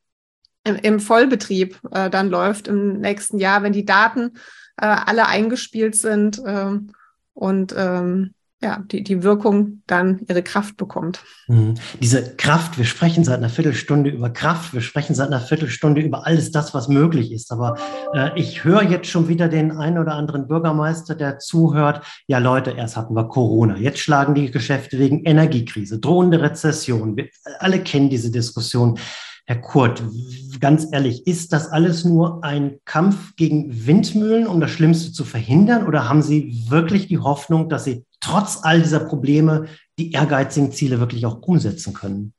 im, 0.63 0.75
im 0.75 0.99
Vollbetrieb 0.99 1.79
äh, 1.91 2.09
dann 2.09 2.29
läuft 2.29 2.67
im 2.67 2.99
nächsten 2.99 3.37
Jahr, 3.37 3.63
wenn 3.63 3.73
die 3.73 3.85
Daten 3.85 4.33
äh, 4.81 4.85
alle 4.85 5.27
eingespielt 5.27 5.95
sind 5.95 6.41
ähm, 6.45 6.91
und 7.33 7.73
ähm, 7.77 8.33
ja, 8.63 8.83
die, 8.91 9.03
die 9.03 9.23
Wirkung 9.23 9.81
dann 9.87 10.21
ihre 10.27 10.43
Kraft 10.43 10.77
bekommt. 10.77 11.23
Mhm. 11.47 11.75
Diese 11.99 12.35
Kraft, 12.35 12.77
wir 12.77 12.85
sprechen 12.85 13.23
seit 13.23 13.39
einer 13.39 13.49
Viertelstunde 13.49 14.11
über 14.11 14.29
Kraft, 14.29 14.73
wir 14.73 14.81
sprechen 14.81 15.15
seit 15.15 15.27
einer 15.27 15.39
Viertelstunde 15.39 16.01
über 16.01 16.27
alles 16.27 16.51
das, 16.51 16.73
was 16.73 16.87
möglich 16.87 17.31
ist. 17.31 17.51
Aber 17.51 17.77
äh, 18.13 18.29
ich 18.35 18.63
höre 18.63 18.83
jetzt 18.83 19.07
schon 19.07 19.27
wieder 19.27 19.49
den 19.49 19.71
einen 19.71 19.97
oder 19.97 20.13
anderen 20.13 20.47
Bürgermeister, 20.47 21.15
der 21.15 21.39
zuhört, 21.39 22.05
ja 22.27 22.37
Leute, 22.37 22.71
erst 22.71 22.97
hatten 22.97 23.15
wir 23.15 23.27
Corona, 23.29 23.77
jetzt 23.77 23.99
schlagen 23.99 24.35
die 24.35 24.51
Geschäfte 24.51 24.99
wegen 24.99 25.23
Energiekrise, 25.23 25.99
drohende 25.99 26.39
Rezession. 26.39 27.17
Wir 27.17 27.29
alle 27.59 27.79
kennen 27.79 28.09
diese 28.09 28.29
Diskussion. 28.29 28.99
Herr 29.47 29.59
Kurt, 29.59 30.03
ganz 30.61 30.87
ehrlich, 30.91 31.27
ist 31.27 31.51
das 31.51 31.67
alles 31.67 32.05
nur 32.05 32.43
ein 32.43 32.77
Kampf 32.85 33.35
gegen 33.35 33.85
Windmühlen, 33.85 34.47
um 34.47 34.61
das 34.61 34.71
Schlimmste 34.71 35.11
zu 35.11 35.25
verhindern? 35.25 35.85
Oder 35.85 36.07
haben 36.07 36.21
Sie 36.21 36.63
wirklich 36.69 37.07
die 37.07 37.19
Hoffnung, 37.19 37.67
dass 37.67 37.83
Sie 37.83 38.05
trotz 38.21 38.59
all 38.61 38.81
dieser 38.81 39.01
Probleme 39.01 39.65
die 39.99 40.11
ehrgeizigen 40.11 40.71
Ziele 40.71 40.99
wirklich 40.99 41.25
auch 41.25 41.41
umsetzen 41.41 41.93
können? 41.93 42.33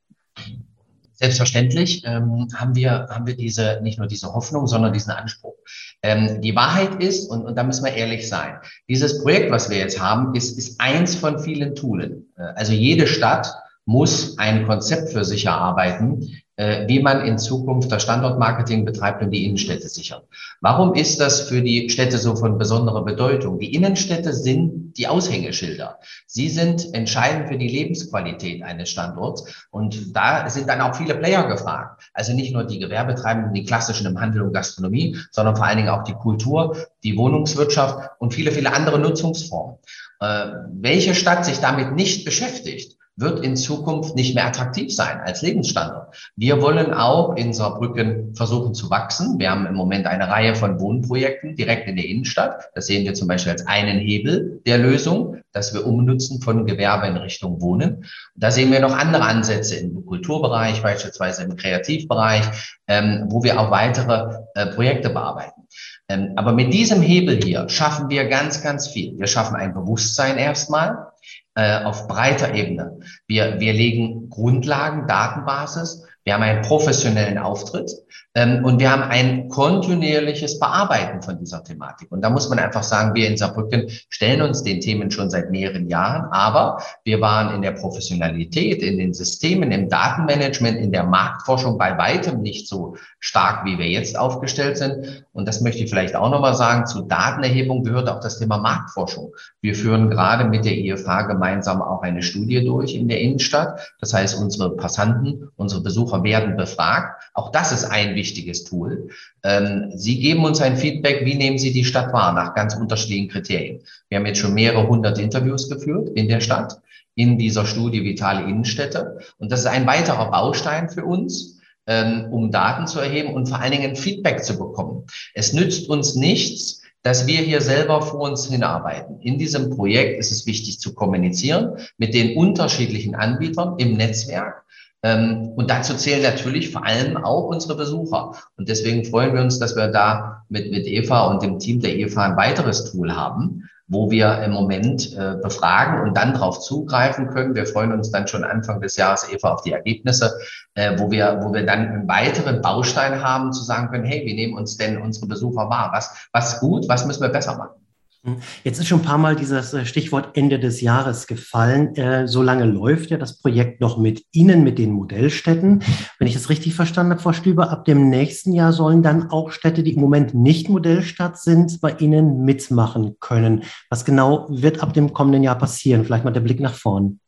Selbstverständlich 1.12 2.02
ähm, 2.04 2.48
haben, 2.54 2.74
wir, 2.74 3.08
haben 3.10 3.26
wir 3.26 3.36
diese, 3.36 3.80
nicht 3.82 3.98
nur 3.98 4.08
diese 4.08 4.32
Hoffnung, 4.32 4.66
sondern 4.66 4.92
diesen 4.92 5.10
Anspruch. 5.10 5.54
Ähm, 6.02 6.40
die 6.40 6.56
Wahrheit 6.56 7.02
ist, 7.02 7.30
und, 7.30 7.44
und 7.44 7.56
da 7.56 7.62
müssen 7.62 7.84
wir 7.84 7.92
ehrlich 7.92 8.28
sein, 8.28 8.56
dieses 8.88 9.22
Projekt, 9.22 9.50
was 9.52 9.70
wir 9.70 9.78
jetzt 9.78 10.00
haben, 10.00 10.34
ist, 10.34 10.58
ist 10.58 10.80
eins 10.80 11.14
von 11.14 11.38
vielen 11.38 11.76
Toolen. 11.76 12.26
Äh, 12.36 12.42
also 12.56 12.72
jede 12.72 13.06
Stadt 13.06 13.54
muss 13.84 14.38
ein 14.38 14.66
Konzept 14.66 15.10
für 15.10 15.24
sich 15.24 15.46
erarbeiten, 15.46 16.41
wie 16.56 17.00
man 17.00 17.24
in 17.24 17.38
Zukunft 17.38 17.90
das 17.90 18.02
Standortmarketing 18.02 18.84
betreibt 18.84 19.22
und 19.22 19.30
die 19.30 19.46
Innenstädte 19.46 19.88
sichert. 19.88 20.24
Warum 20.60 20.94
ist 20.94 21.18
das 21.18 21.48
für 21.48 21.62
die 21.62 21.88
Städte 21.88 22.18
so 22.18 22.36
von 22.36 22.58
besonderer 22.58 23.04
Bedeutung? 23.04 23.58
Die 23.58 23.74
Innenstädte 23.74 24.32
sind 24.34 24.82
die 24.96 25.08
Aushängeschilder. 25.08 25.98
Sie 26.26 26.48
sind 26.48 26.94
entscheidend 26.94 27.48
für 27.48 27.58
die 27.58 27.68
Lebensqualität 27.68 28.62
eines 28.62 28.90
Standorts 28.90 29.66
und 29.70 30.14
da 30.14 30.48
sind 30.48 30.68
dann 30.68 30.80
auch 30.80 30.94
viele 30.94 31.14
Player 31.14 31.46
gefragt. 31.46 32.10
Also 32.12 32.32
nicht 32.32 32.52
nur 32.52 32.64
die 32.64 32.78
Gewerbetreibenden, 32.78 33.54
die 33.54 33.64
klassischen 33.64 34.06
im 34.06 34.20
Handel 34.20 34.42
und 34.42 34.52
Gastronomie, 34.52 35.16
sondern 35.30 35.56
vor 35.56 35.66
allen 35.66 35.78
Dingen 35.78 35.88
auch 35.88 36.04
die 36.04 36.14
Kultur, 36.14 36.76
die 37.02 37.16
Wohnungswirtschaft 37.16 38.10
und 38.18 38.34
viele, 38.34 38.52
viele 38.52 38.72
andere 38.72 38.98
Nutzungsformen. 38.98 39.78
Äh, 40.20 40.46
welche 40.72 41.14
Stadt 41.14 41.44
sich 41.44 41.58
damit 41.58 41.92
nicht 41.94 42.24
beschäftigt, 42.24 42.96
wird 43.16 43.44
in 43.44 43.56
Zukunft 43.56 44.16
nicht 44.16 44.34
mehr 44.34 44.46
attraktiv 44.46 44.94
sein 44.94 45.20
als 45.20 45.42
Lebensstandort. 45.42 46.16
Wir 46.36 46.62
wollen 46.62 46.94
auch 46.94 47.36
in 47.36 47.52
Saarbrücken 47.52 48.34
versuchen 48.34 48.74
zu 48.74 48.90
wachsen. 48.90 49.38
Wir 49.38 49.50
haben 49.50 49.66
im 49.66 49.74
Moment 49.74 50.06
eine 50.06 50.28
Reihe 50.28 50.54
von 50.54 50.80
Wohnprojekten 50.80 51.54
direkt 51.56 51.88
in 51.88 51.96
der 51.96 52.06
Innenstadt. 52.06 52.70
Das 52.74 52.86
sehen 52.86 53.04
wir 53.04 53.14
zum 53.14 53.28
Beispiel 53.28 53.52
als 53.52 53.66
einen 53.66 53.98
Hebel 53.98 54.62
der 54.66 54.78
Lösung, 54.78 55.36
dass 55.52 55.74
wir 55.74 55.86
umnutzen 55.86 56.40
von 56.40 56.66
Gewerbe 56.66 57.06
in 57.06 57.16
Richtung 57.18 57.60
Wohnen. 57.60 58.06
Da 58.34 58.50
sehen 58.50 58.72
wir 58.72 58.80
noch 58.80 58.96
andere 58.96 59.24
Ansätze 59.24 59.76
im 59.76 60.06
Kulturbereich, 60.06 60.82
beispielsweise 60.82 61.42
im 61.42 61.56
Kreativbereich, 61.56 62.78
ähm, 62.88 63.26
wo 63.28 63.42
wir 63.42 63.60
auch 63.60 63.70
weitere 63.70 64.38
äh, 64.54 64.66
Projekte 64.68 65.10
bearbeiten. 65.10 65.62
Ähm, 66.08 66.32
aber 66.36 66.52
mit 66.52 66.72
diesem 66.72 67.02
Hebel 67.02 67.40
hier 67.42 67.68
schaffen 67.68 68.08
wir 68.08 68.28
ganz, 68.28 68.62
ganz 68.62 68.88
viel. 68.88 69.18
Wir 69.18 69.26
schaffen 69.26 69.56
ein 69.56 69.74
Bewusstsein 69.74 70.38
erstmal 70.38 71.11
auf 71.54 72.08
breiter 72.08 72.54
Ebene. 72.54 72.98
Wir, 73.26 73.60
wir 73.60 73.72
legen 73.72 74.30
Grundlagen, 74.30 75.06
Datenbasis, 75.06 76.06
wir 76.24 76.34
haben 76.34 76.42
einen 76.42 76.62
professionellen 76.62 77.38
Auftritt 77.38 77.90
ähm, 78.34 78.64
und 78.64 78.80
wir 78.80 78.90
haben 78.90 79.02
ein 79.02 79.48
kontinuierliches 79.48 80.58
Bearbeiten 80.58 81.20
von 81.22 81.38
dieser 81.38 81.64
Thematik. 81.64 82.10
Und 82.12 82.22
da 82.22 82.30
muss 82.30 82.48
man 82.48 82.58
einfach 82.58 82.82
sagen, 82.82 83.14
wir 83.14 83.28
in 83.28 83.36
Saarbrücken 83.36 83.88
stellen 84.08 84.40
uns 84.40 84.62
den 84.62 84.80
Themen 84.80 85.10
schon 85.10 85.30
seit 85.30 85.50
mehreren 85.50 85.88
Jahren, 85.88 86.30
aber 86.30 86.82
wir 87.04 87.20
waren 87.20 87.54
in 87.54 87.62
der 87.62 87.72
Professionalität, 87.72 88.82
in 88.82 88.98
den 88.98 89.12
Systemen, 89.12 89.72
im 89.72 89.88
Datenmanagement, 89.88 90.78
in 90.78 90.92
der 90.92 91.04
Marktforschung 91.04 91.76
bei 91.76 91.98
weitem 91.98 92.40
nicht 92.40 92.68
so 92.68 92.96
stark, 93.18 93.64
wie 93.64 93.78
wir 93.78 93.88
jetzt 93.88 94.18
aufgestellt 94.18 94.78
sind. 94.78 95.24
Und 95.32 95.46
das 95.46 95.60
möchte 95.60 95.82
ich 95.82 95.90
vielleicht 95.90 96.14
auch 96.14 96.30
nochmal 96.30 96.54
sagen, 96.54 96.86
zu 96.86 97.02
Datenerhebung 97.02 97.84
gehört 97.84 98.08
auch 98.08 98.20
das 98.20 98.38
Thema 98.38 98.58
Marktforschung. 98.58 99.32
Wir 99.60 99.74
führen 99.74 100.08
gerade 100.08 100.44
mit 100.44 100.64
der 100.64 100.76
IFH 100.78 101.22
gemeinsam 101.22 101.82
auch 101.82 102.02
eine 102.02 102.22
Studie 102.22 102.64
durch 102.64 102.94
in 102.94 103.08
der 103.08 103.20
Innenstadt. 103.20 103.92
Das 104.00 104.14
heißt, 104.14 104.40
unsere 104.40 104.76
Passanten, 104.76 105.50
unsere 105.56 105.82
Besucher 105.82 106.11
werden 106.22 106.56
befragt. 106.56 107.22
Auch 107.34 107.50
das 107.50 107.72
ist 107.72 107.84
ein 107.84 108.14
wichtiges 108.14 108.64
Tool. 108.64 109.08
Ähm, 109.42 109.92
Sie 109.94 110.20
geben 110.20 110.44
uns 110.44 110.60
ein 110.60 110.76
Feedback, 110.76 111.24
wie 111.24 111.34
nehmen 111.34 111.58
Sie 111.58 111.72
die 111.72 111.84
Stadt 111.84 112.12
wahr, 112.12 112.32
nach 112.32 112.54
ganz 112.54 112.74
unterschiedlichen 112.74 113.28
Kriterien. 113.28 113.80
Wir 114.08 114.18
haben 114.18 114.26
jetzt 114.26 114.38
schon 114.40 114.54
mehrere 114.54 114.86
hundert 114.86 115.18
Interviews 115.18 115.68
geführt 115.68 116.10
in 116.14 116.28
der 116.28 116.40
Stadt, 116.40 116.80
in 117.14 117.38
dieser 117.38 117.64
Studie 117.66 118.04
Vitale 118.04 118.42
Innenstädte. 118.42 119.18
Und 119.38 119.50
das 119.50 119.60
ist 119.60 119.66
ein 119.66 119.86
weiterer 119.86 120.30
Baustein 120.30 120.90
für 120.90 121.04
uns, 121.04 121.60
ähm, 121.86 122.28
um 122.30 122.50
Daten 122.50 122.86
zu 122.86 123.00
erheben 123.00 123.34
und 123.34 123.48
vor 123.48 123.60
allen 123.60 123.72
Dingen 123.72 123.96
Feedback 123.96 124.44
zu 124.44 124.58
bekommen. 124.58 125.04
Es 125.34 125.52
nützt 125.52 125.88
uns 125.88 126.14
nichts, 126.14 126.82
dass 127.02 127.26
wir 127.26 127.38
hier 127.38 127.60
selber 127.60 128.00
vor 128.00 128.20
uns 128.20 128.46
hinarbeiten. 128.46 129.20
In 129.20 129.36
diesem 129.36 129.70
Projekt 129.70 130.20
ist 130.20 130.30
es 130.30 130.46
wichtig 130.46 130.78
zu 130.78 130.94
kommunizieren 130.94 131.76
mit 131.98 132.14
den 132.14 132.36
unterschiedlichen 132.36 133.16
Anbietern 133.16 133.74
im 133.78 133.96
Netzwerk. 133.96 134.62
Ähm, 135.02 135.52
und 135.56 135.70
dazu 135.70 135.94
zählen 135.94 136.22
natürlich 136.22 136.70
vor 136.70 136.86
allem 136.86 137.16
auch 137.16 137.44
unsere 137.44 137.76
Besucher. 137.76 138.36
Und 138.56 138.68
deswegen 138.68 139.04
freuen 139.04 139.34
wir 139.34 139.42
uns, 139.42 139.58
dass 139.58 139.74
wir 139.74 139.88
da 139.88 140.44
mit, 140.48 140.70
mit 140.70 140.86
Eva 140.86 141.26
und 141.26 141.42
dem 141.42 141.58
Team 141.58 141.80
der 141.80 141.96
Eva 141.96 142.24
ein 142.24 142.36
weiteres 142.36 142.90
Tool 142.92 143.14
haben, 143.14 143.68
wo 143.88 144.10
wir 144.10 144.42
im 144.42 144.52
Moment 144.52 145.12
äh, 145.16 145.34
befragen 145.42 146.06
und 146.06 146.16
dann 146.16 146.34
darauf 146.34 146.60
zugreifen 146.60 147.28
können. 147.28 147.56
Wir 147.56 147.66
freuen 147.66 147.92
uns 147.92 148.12
dann 148.12 148.28
schon 148.28 148.44
Anfang 148.44 148.80
des 148.80 148.96
Jahres, 148.96 149.28
Eva, 149.30 149.52
auf 149.52 149.62
die 149.62 149.72
Ergebnisse, 149.72 150.38
äh, 150.74 150.96
wo 150.98 151.10
wir, 151.10 151.40
wo 151.42 151.52
wir 151.52 151.66
dann 151.66 151.88
einen 151.88 152.08
weiteren 152.08 152.62
Baustein 152.62 153.22
haben, 153.22 153.52
zu 153.52 153.64
sagen 153.64 153.88
können, 153.88 154.04
hey, 154.04 154.24
wie 154.24 154.34
nehmen 154.34 154.54
uns 154.54 154.76
denn 154.76 154.98
unsere 154.98 155.26
Besucher 155.26 155.68
wahr? 155.68 155.90
Was, 155.92 156.28
was 156.32 156.60
gut, 156.60 156.88
was 156.88 157.06
müssen 157.06 157.22
wir 157.22 157.28
besser 157.28 157.56
machen? 157.56 157.81
Hm. 158.24 158.36
Jetzt 158.62 158.78
ist 158.78 158.86
schon 158.86 159.00
ein 159.00 159.04
paar 159.04 159.18
Mal 159.18 159.34
dieses 159.34 159.74
äh, 159.74 159.84
Stichwort 159.84 160.36
Ende 160.36 160.60
des 160.60 160.80
Jahres 160.80 161.26
gefallen. 161.26 161.96
Äh, 161.96 162.28
so 162.28 162.40
lange 162.40 162.64
läuft 162.66 163.10
ja 163.10 163.16
das 163.16 163.38
Projekt 163.38 163.80
noch 163.80 163.98
mit 163.98 164.24
Ihnen, 164.30 164.62
mit 164.62 164.78
den 164.78 164.92
Modellstädten. 164.92 165.82
Wenn 166.20 166.28
ich 166.28 166.34
das 166.34 166.48
richtig 166.48 166.74
verstanden 166.74 167.12
habe, 167.12 167.22
Frau 167.22 167.32
Stüber, 167.32 167.70
ab 167.70 167.84
dem 167.84 168.10
nächsten 168.10 168.52
Jahr 168.52 168.72
sollen 168.72 169.02
dann 169.02 169.30
auch 169.30 169.50
Städte, 169.50 169.82
die 169.82 169.94
im 169.94 170.00
Moment 170.00 170.34
nicht 170.34 170.68
Modellstadt 170.68 171.36
sind, 171.36 171.80
bei 171.80 171.96
Ihnen 171.98 172.44
mitmachen 172.44 173.16
können. 173.18 173.64
Was 173.90 174.04
genau 174.04 174.46
wird 174.48 174.84
ab 174.84 174.94
dem 174.94 175.12
kommenden 175.12 175.42
Jahr 175.42 175.58
passieren? 175.58 176.04
Vielleicht 176.04 176.24
mal 176.24 176.30
der 176.30 176.40
Blick 176.42 176.60
nach 176.60 176.74
vorn. 176.74 177.18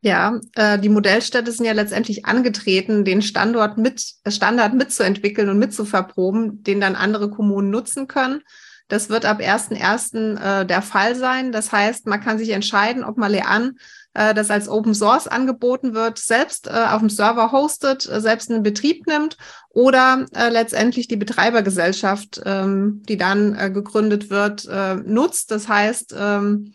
Ja, 0.00 0.40
äh, 0.54 0.78
die 0.78 0.88
Modellstädte 0.88 1.52
sind 1.52 1.66
ja 1.66 1.72
letztendlich 1.72 2.24
angetreten, 2.24 3.04
den 3.04 3.20
Standort 3.20 3.76
mit, 3.76 4.02
Standard 4.26 4.72
mitzuentwickeln 4.72 5.50
und 5.50 5.58
mitzuverproben, 5.58 6.62
den 6.62 6.80
dann 6.80 6.94
andere 6.94 7.28
Kommunen 7.28 7.68
nutzen 7.68 8.08
können. 8.08 8.40
Das 8.88 9.08
wird 9.08 9.24
ab 9.24 9.40
1.1. 9.40 10.36
Äh, 10.36 10.66
der 10.66 10.82
Fall 10.82 11.14
sein. 11.16 11.52
Das 11.52 11.72
heißt, 11.72 12.06
man 12.06 12.20
kann 12.20 12.38
sich 12.38 12.50
entscheiden, 12.50 13.04
ob 13.04 13.16
man 13.16 13.32
Lean 13.32 13.78
äh, 14.14 14.34
das 14.34 14.50
als 14.50 14.68
Open 14.68 14.94
Source 14.94 15.26
angeboten 15.26 15.94
wird, 15.94 16.18
selbst 16.18 16.66
äh, 16.66 16.86
auf 16.90 17.00
dem 17.00 17.10
Server 17.10 17.52
hostet, 17.52 18.08
äh, 18.08 18.20
selbst 18.20 18.50
in 18.50 18.62
Betrieb 18.62 19.06
nimmt 19.06 19.36
oder 19.70 20.26
äh, 20.34 20.48
letztendlich 20.48 21.08
die 21.08 21.16
Betreibergesellschaft, 21.16 22.40
ähm, 22.44 23.02
die 23.08 23.16
dann 23.16 23.54
äh, 23.56 23.70
gegründet 23.70 24.30
wird, 24.30 24.66
äh, 24.66 24.94
nutzt. 24.96 25.50
Das 25.50 25.68
heißt, 25.68 26.14
ähm, 26.16 26.74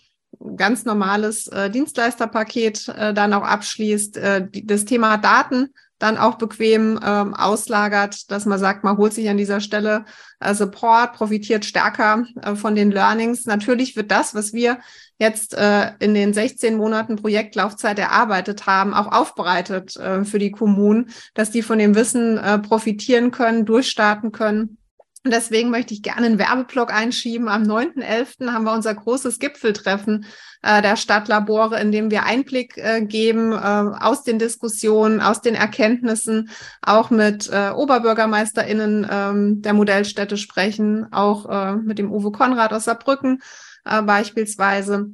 ganz 0.56 0.86
normales 0.86 1.48
äh, 1.48 1.69
Dienstleisterpaket 1.69 2.88
äh, 2.89 3.13
dann 3.13 3.34
auch 3.34 3.43
abschließt, 3.43 4.17
äh, 4.17 4.48
das 4.63 4.86
Thema 4.86 5.17
Daten 5.17 5.69
dann 5.99 6.17
auch 6.17 6.35
bequem 6.35 6.99
ähm, 7.05 7.33
auslagert, 7.33 8.31
dass 8.31 8.45
man 8.45 8.57
sagt, 8.57 8.83
man 8.83 8.97
holt 8.97 9.13
sich 9.13 9.29
an 9.29 9.38
dieser 9.38 9.59
Stelle 9.62 10.05
äh, 10.39 10.53
Support, 10.55 11.13
profitiert 11.13 11.65
stärker 11.65 12.25
äh, 12.41 12.55
von 12.55 12.73
den 12.73 12.91
Learnings. 12.91 13.45
Natürlich 13.45 13.95
wird 13.95 14.09
das, 14.09 14.33
was 14.33 14.53
wir 14.53 14.79
jetzt 15.19 15.53
äh, 15.53 15.91
in 15.99 16.13
den 16.13 16.33
16 16.33 16.77
Monaten 16.77 17.17
Projektlaufzeit 17.17 17.99
erarbeitet 17.99 18.65
haben, 18.65 18.93
auch 18.93 19.12
aufbereitet 19.12 19.97
äh, 19.97 20.23
für 20.23 20.39
die 20.39 20.51
Kommunen, 20.51 21.09
dass 21.33 21.51
die 21.51 21.62
von 21.62 21.77
dem 21.77 21.93
Wissen 21.93 22.38
äh, 22.38 22.57
profitieren 22.57 23.31
können, 23.31 23.65
durchstarten 23.65 24.31
können 24.31 24.79
und 25.25 25.34
deswegen 25.34 25.69
möchte 25.69 25.93
ich 25.93 26.01
gerne 26.01 26.25
einen 26.25 26.39
Werbeblock 26.39 26.93
einschieben. 26.93 27.49
Am 27.49 27.63
9.11. 27.63 28.53
haben 28.53 28.63
wir 28.63 28.71
unser 28.71 28.95
großes 28.95 29.39
Gipfeltreffen 29.39 30.25
äh, 30.62 30.82
der 30.82 30.95
Stadtlabore, 30.95 31.77
in 31.82 31.91
dem 31.91 32.10
wir 32.10 32.23
Einblick 32.23 32.77
äh, 32.77 33.01
geben 33.01 33.51
äh, 33.51 33.55
aus 33.55 34.23
den 34.23 34.39
Diskussionen, 34.39 35.19
aus 35.19 35.41
den 35.41 35.55
Erkenntnissen, 35.55 36.49
auch 36.82 37.10
mit 37.10 37.49
äh, 37.51 37.71
OberbürgermeisterInnen 37.71 39.08
ähm, 39.12 39.62
der 39.62 39.73
Modellstädte 39.73 40.38
sprechen, 40.38 41.12
auch 41.12 41.49
äh, 41.49 41.75
mit 41.75 41.99
dem 41.99 42.13
Uwe 42.13 42.32
Konrad 42.32 42.71
aus 42.71 42.86
Saarbrücken 42.86 43.41
äh, 43.84 44.01
beispielsweise. 44.01 45.10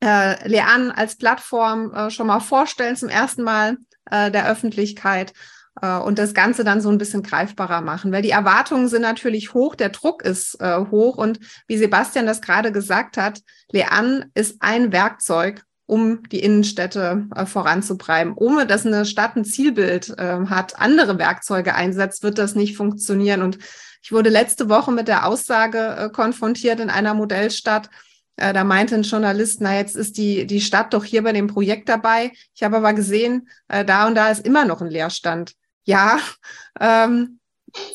Äh, 0.00 0.48
Lean 0.48 0.92
als 0.92 1.16
Plattform 1.16 1.92
äh, 1.92 2.10
schon 2.10 2.28
mal 2.28 2.40
vorstellen 2.40 2.94
zum 2.94 3.08
ersten 3.08 3.42
Mal 3.42 3.76
äh, 4.08 4.30
der 4.30 4.48
Öffentlichkeit 4.48 5.32
und 5.80 6.18
das 6.18 6.34
Ganze 6.34 6.64
dann 6.64 6.80
so 6.80 6.90
ein 6.90 6.98
bisschen 6.98 7.22
greifbarer 7.22 7.80
machen, 7.80 8.12
weil 8.12 8.22
die 8.22 8.30
Erwartungen 8.30 8.88
sind 8.88 9.02
natürlich 9.02 9.54
hoch, 9.54 9.74
der 9.74 9.88
Druck 9.88 10.22
ist 10.22 10.60
äh, 10.60 10.78
hoch 10.90 11.16
und 11.16 11.40
wie 11.66 11.78
Sebastian 11.78 12.26
das 12.26 12.42
gerade 12.42 12.72
gesagt 12.72 13.16
hat, 13.16 13.40
Lean 13.70 14.26
ist 14.34 14.56
ein 14.60 14.92
Werkzeug, 14.92 15.64
um 15.86 16.22
die 16.28 16.40
Innenstädte 16.40 17.26
äh, 17.34 17.46
voranzutreiben. 17.46 18.34
Ohne 18.36 18.66
dass 18.66 18.86
eine 18.86 19.04
Stadt 19.04 19.36
ein 19.36 19.44
Zielbild 19.44 20.10
äh, 20.18 20.46
hat, 20.46 20.78
andere 20.78 21.18
Werkzeuge 21.18 21.74
einsetzt, 21.74 22.22
wird 22.22 22.38
das 22.38 22.54
nicht 22.54 22.76
funktionieren. 22.76 23.42
Und 23.42 23.58
ich 24.02 24.12
wurde 24.12 24.30
letzte 24.30 24.68
Woche 24.68 24.92
mit 24.92 25.08
der 25.08 25.26
Aussage 25.26 25.96
äh, 25.98 26.08
konfrontiert 26.10 26.80
in 26.80 26.90
einer 26.90 27.14
Modellstadt, 27.14 27.88
äh, 28.36 28.52
da 28.52 28.64
meinte 28.64 28.94
ein 28.94 29.02
Journalist, 29.02 29.60
na 29.60 29.76
jetzt 29.76 29.96
ist 29.96 30.16
die, 30.16 30.46
die 30.46 30.60
Stadt 30.60 30.94
doch 30.94 31.04
hier 31.04 31.22
bei 31.22 31.32
dem 31.32 31.46
Projekt 31.46 31.88
dabei. 31.88 32.32
Ich 32.54 32.62
habe 32.62 32.78
aber 32.78 32.94
gesehen, 32.94 33.48
äh, 33.68 33.84
da 33.84 34.06
und 34.06 34.14
da 34.14 34.30
ist 34.30 34.46
immer 34.46 34.64
noch 34.64 34.80
ein 34.80 34.90
Leerstand 34.90 35.54
ja, 35.84 36.18
ähm, 36.80 37.38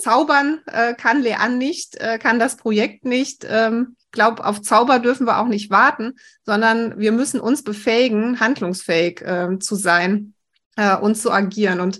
zaubern 0.01 0.61
äh, 0.65 0.93
kann 0.95 1.21
Leanne 1.21 1.57
nicht, 1.57 1.95
äh, 1.97 2.17
kann 2.17 2.39
das 2.39 2.57
Projekt 2.57 3.05
nicht. 3.05 3.45
Ähm, 3.49 3.95
glaube, 4.11 4.43
auf 4.45 4.61
Zauber 4.61 4.99
dürfen 4.99 5.27
wir 5.27 5.39
auch 5.39 5.47
nicht 5.47 5.69
warten, 5.69 6.13
sondern 6.43 6.99
wir 6.99 7.11
müssen 7.11 7.39
uns 7.39 7.63
befähigen, 7.63 8.39
handlungsfähig 8.39 9.21
äh, 9.21 9.59
zu 9.59 9.75
sein 9.75 10.33
äh, 10.75 10.97
und 10.97 11.15
zu 11.15 11.31
agieren. 11.31 11.79
Und 11.79 11.99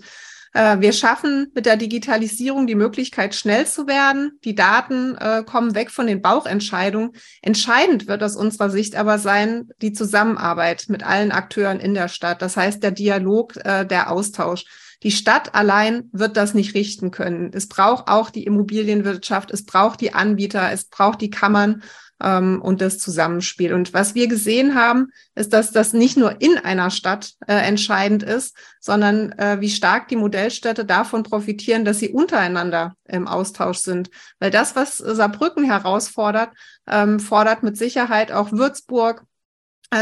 äh, 0.52 0.80
wir 0.80 0.92
schaffen 0.92 1.52
mit 1.54 1.64
der 1.64 1.76
Digitalisierung 1.76 2.66
die 2.66 2.74
Möglichkeit, 2.74 3.34
schnell 3.34 3.66
zu 3.66 3.86
werden. 3.86 4.32
Die 4.44 4.56
Daten 4.56 5.14
äh, 5.16 5.44
kommen 5.44 5.76
weg 5.76 5.90
von 5.90 6.08
den 6.08 6.20
Bauchentscheidungen. 6.20 7.12
Entscheidend 7.42 8.08
wird 8.08 8.22
aus 8.22 8.34
unserer 8.34 8.70
Sicht 8.70 8.96
aber 8.96 9.18
sein, 9.18 9.68
die 9.80 9.92
Zusammenarbeit 9.92 10.86
mit 10.88 11.04
allen 11.04 11.30
Akteuren 11.30 11.78
in 11.78 11.94
der 11.94 12.08
Stadt. 12.08 12.42
Das 12.42 12.56
heißt, 12.56 12.82
der 12.82 12.90
Dialog, 12.90 13.56
äh, 13.64 13.86
der 13.86 14.10
Austausch. 14.10 14.64
Die 15.02 15.10
Stadt 15.12 15.54
allein 15.54 16.08
wird 16.12 16.36
das 16.36 16.54
nicht 16.54 16.74
richten 16.74 17.10
können. 17.10 17.50
Es 17.52 17.68
braucht 17.68 18.08
auch 18.08 18.30
die 18.30 18.44
Immobilienwirtschaft, 18.44 19.50
es 19.52 19.64
braucht 19.64 20.00
die 20.00 20.12
Anbieter, 20.12 20.72
es 20.72 20.86
braucht 20.86 21.20
die 21.20 21.30
Kammern 21.30 21.82
ähm, 22.20 22.60
und 22.60 22.80
das 22.80 22.98
Zusammenspiel. 22.98 23.72
Und 23.74 23.94
was 23.94 24.14
wir 24.14 24.26
gesehen 24.26 24.74
haben, 24.74 25.10
ist, 25.34 25.52
dass 25.52 25.70
das 25.70 25.92
nicht 25.92 26.16
nur 26.16 26.40
in 26.40 26.58
einer 26.58 26.90
Stadt 26.90 27.34
äh, 27.46 27.54
entscheidend 27.54 28.22
ist, 28.22 28.56
sondern 28.80 29.32
äh, 29.32 29.60
wie 29.60 29.70
stark 29.70 30.08
die 30.08 30.16
Modellstädte 30.16 30.84
davon 30.84 31.22
profitieren, 31.22 31.84
dass 31.84 32.00
sie 32.00 32.10
untereinander 32.10 32.94
im 33.04 33.28
Austausch 33.28 33.78
sind. 33.78 34.10
Weil 34.40 34.50
das, 34.50 34.74
was 34.74 34.98
Saarbrücken 34.98 35.64
herausfordert, 35.64 36.50
ähm, 36.88 37.20
fordert 37.20 37.62
mit 37.62 37.76
Sicherheit 37.76 38.32
auch 38.32 38.52
Würzburg, 38.52 39.24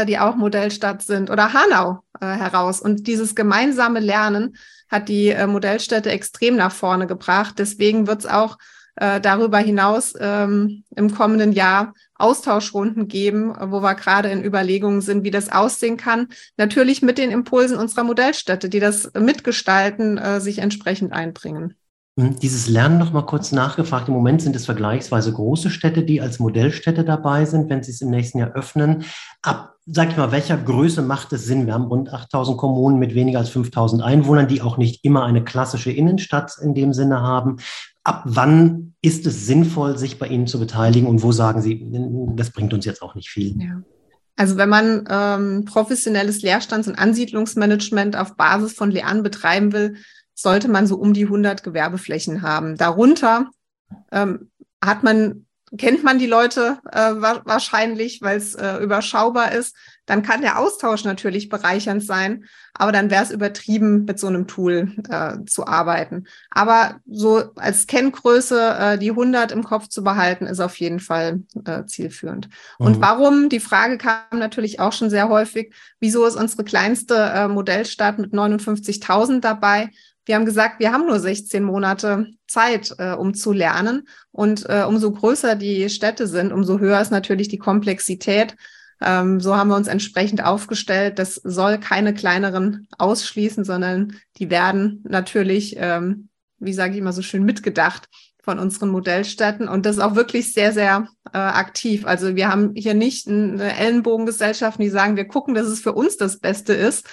die 0.05 0.19
auch 0.19 0.35
Modellstadt 0.35 1.01
sind, 1.01 1.29
oder 1.29 1.53
Hanau 1.53 1.99
äh, 2.19 2.25
heraus. 2.25 2.81
Und 2.81 3.07
dieses 3.07 3.35
gemeinsame 3.35 3.99
Lernen 3.99 4.57
hat 4.89 5.09
die 5.09 5.29
äh, 5.29 5.47
Modellstätte 5.47 6.11
extrem 6.11 6.55
nach 6.55 6.71
vorne 6.71 7.07
gebracht. 7.07 7.55
Deswegen 7.57 8.07
wird 8.07 8.21
es 8.21 8.25
auch 8.25 8.57
äh, 8.95 9.21
darüber 9.21 9.59
hinaus 9.59 10.13
ähm, 10.19 10.83
im 10.95 11.13
kommenden 11.13 11.51
Jahr 11.51 11.93
Austauschrunden 12.15 13.07
geben, 13.07 13.53
wo 13.71 13.81
wir 13.81 13.95
gerade 13.95 14.29
in 14.29 14.43
Überlegungen 14.43 15.01
sind, 15.01 15.23
wie 15.23 15.31
das 15.31 15.51
aussehen 15.51 15.97
kann. 15.97 16.29
Natürlich 16.57 17.01
mit 17.01 17.17
den 17.17 17.31
Impulsen 17.31 17.77
unserer 17.77 18.03
Modellstätte, 18.03 18.69
die 18.69 18.79
das 18.79 19.11
mitgestalten, 19.13 20.17
äh, 20.17 20.41
sich 20.41 20.59
entsprechend 20.59 21.13
einbringen. 21.13 21.75
Hm, 22.19 22.39
dieses 22.39 22.67
Lernen 22.67 22.97
noch 22.97 23.13
mal 23.13 23.25
kurz 23.25 23.51
nachgefragt. 23.51 24.07
Im 24.07 24.15
Moment 24.15 24.41
sind 24.41 24.55
es 24.55 24.65
vergleichsweise 24.65 25.31
große 25.31 25.69
Städte, 25.69 26.03
die 26.03 26.19
als 26.19 26.39
Modellstädte 26.39 27.05
dabei 27.05 27.45
sind, 27.45 27.69
wenn 27.69 27.83
sie 27.83 27.91
es 27.91 28.01
im 28.01 28.09
nächsten 28.09 28.39
Jahr 28.39 28.53
öffnen. 28.53 29.05
Ab, 29.43 29.76
sag 29.89 30.09
ich 30.11 30.17
mal, 30.17 30.31
welcher 30.31 30.57
Größe 30.57 31.01
macht 31.01 31.31
es 31.33 31.45
Sinn? 31.45 31.65
Wir 31.65 31.73
haben 31.73 31.85
rund 31.85 32.11
8000 32.11 32.57
Kommunen 32.57 32.99
mit 32.99 33.15
weniger 33.15 33.39
als 33.39 33.49
5000 33.49 34.03
Einwohnern, 34.03 34.47
die 34.47 34.61
auch 34.61 34.77
nicht 34.77 35.03
immer 35.05 35.23
eine 35.23 35.43
klassische 35.43 35.91
Innenstadt 35.91 36.57
in 36.61 36.73
dem 36.73 36.93
Sinne 36.93 37.21
haben. 37.21 37.57
Ab 38.03 38.23
wann 38.25 38.95
ist 39.01 39.25
es 39.25 39.45
sinnvoll, 39.45 39.97
sich 39.97 40.19
bei 40.19 40.27
Ihnen 40.27 40.47
zu 40.47 40.59
beteiligen 40.59 41.07
und 41.07 41.23
wo 41.23 41.31
sagen 41.31 41.61
Sie, 41.61 41.89
das 42.35 42.51
bringt 42.51 42.73
uns 42.73 42.85
jetzt 42.85 43.01
auch 43.01 43.15
nicht 43.15 43.29
viel? 43.29 43.55
Ja. 43.61 43.81
Also 44.35 44.57
wenn 44.57 44.69
man 44.69 45.05
ähm, 45.09 45.65
professionelles 45.65 46.43
Leerstands- 46.43 46.87
und 46.87 46.99
Ansiedlungsmanagement 46.99 48.15
auf 48.15 48.35
Basis 48.35 48.73
von 48.73 48.91
Lean 48.91 49.23
betreiben 49.23 49.73
will, 49.73 49.95
sollte 50.35 50.67
man 50.67 50.85
so 50.85 50.97
um 50.97 51.13
die 51.13 51.23
100 51.23 51.63
Gewerbeflächen 51.63 52.43
haben. 52.43 52.77
Darunter 52.77 53.49
ähm, 54.11 54.51
hat 54.83 55.01
man 55.01 55.46
kennt 55.77 56.03
man 56.03 56.17
die 56.17 56.27
Leute 56.27 56.79
äh, 56.91 57.13
wahrscheinlich, 57.15 58.21
weil 58.21 58.37
es 58.37 58.55
äh, 58.55 58.77
überschaubar 58.77 59.51
ist. 59.51 59.75
Dann 60.05 60.23
kann 60.23 60.41
der 60.41 60.57
Austausch 60.57 61.03
natürlich 61.03 61.49
bereichernd 61.49 62.01
sein, 62.01 62.45
aber 62.73 62.93
dann 62.93 63.11
wäre 63.11 63.23
es 63.23 63.31
übertrieben, 63.31 64.05
mit 64.05 64.19
so 64.19 64.27
einem 64.27 64.47
Tool 64.47 64.93
äh, 65.09 65.43
zu 65.45 65.67
arbeiten. 65.67 66.25
Aber 66.49 67.01
so 67.05 67.51
als 67.55 67.87
Kenngröße 67.87 68.77
äh, 68.79 68.97
die 68.97 69.09
100 69.09 69.51
im 69.51 69.63
Kopf 69.65 69.89
zu 69.89 70.03
behalten, 70.03 70.45
ist 70.45 70.61
auf 70.61 70.77
jeden 70.77 71.01
Fall 71.01 71.41
äh, 71.65 71.83
zielführend. 71.85 72.47
Mhm. 72.79 72.85
Und 72.85 73.01
warum? 73.01 73.49
Die 73.49 73.59
Frage 73.59 73.97
kam 73.97 74.21
natürlich 74.31 74.79
auch 74.79 74.93
schon 74.93 75.09
sehr 75.09 75.27
häufig. 75.27 75.73
Wieso 75.99 76.25
ist 76.25 76.37
unsere 76.37 76.63
kleinste 76.63 77.15
äh, 77.15 77.47
Modellstadt 77.49 78.19
mit 78.19 78.33
59.000 78.33 79.41
dabei? 79.41 79.89
Wir 80.27 80.35
haben 80.35 80.45
gesagt, 80.45 80.79
wir 80.79 80.91
haben 80.91 81.07
nur 81.07 81.19
16 81.19 81.63
Monate 81.63 82.27
Zeit, 82.47 82.93
äh, 82.97 83.13
um 83.13 83.33
zu 83.33 83.53
lernen. 83.53 84.07
Und 84.31 84.65
äh, 84.69 84.83
umso 84.83 85.11
größer 85.11 85.55
die 85.55 85.89
Städte 85.89 86.27
sind, 86.27 86.51
umso 86.51 86.79
höher 86.79 86.99
ist 86.99 87.11
natürlich 87.11 87.47
die 87.47 87.57
Komplexität. 87.57 88.55
Ähm, 89.01 89.39
so 89.39 89.55
haben 89.55 89.69
wir 89.69 89.77
uns 89.77 89.87
entsprechend 89.87 90.43
aufgestellt. 90.43 91.17
Das 91.17 91.35
soll 91.35 91.79
keine 91.79 92.13
kleineren 92.13 92.87
ausschließen, 92.97 93.63
sondern 93.63 94.17
die 94.37 94.49
werden 94.49 95.03
natürlich, 95.07 95.75
ähm, 95.77 96.27
wie 96.59 96.73
sage 96.73 96.93
ich 96.93 96.99
immer 96.99 97.13
so 97.13 97.21
schön, 97.21 97.43
mitgedacht 97.43 98.09
von 98.41 98.59
unseren 98.59 98.89
Modellstädten 98.89 99.67
und 99.67 99.85
das 99.85 99.97
ist 99.97 100.01
auch 100.01 100.15
wirklich 100.15 100.53
sehr, 100.53 100.71
sehr 100.71 101.09
äh, 101.33 101.37
aktiv. 101.37 102.05
Also 102.05 102.37
wir 102.37 102.47
haben 102.49 102.71
hier 102.75 102.93
nicht 102.93 103.27
eine 103.27 103.77
Ellenbogengesellschaft, 103.77 104.79
die 104.79 104.87
sagen, 104.87 105.17
wir 105.17 105.27
gucken, 105.27 105.53
dass 105.53 105.67
es 105.67 105.81
für 105.81 105.91
uns 105.91 106.15
das 106.15 106.39
Beste 106.39 106.71
ist, 106.73 107.05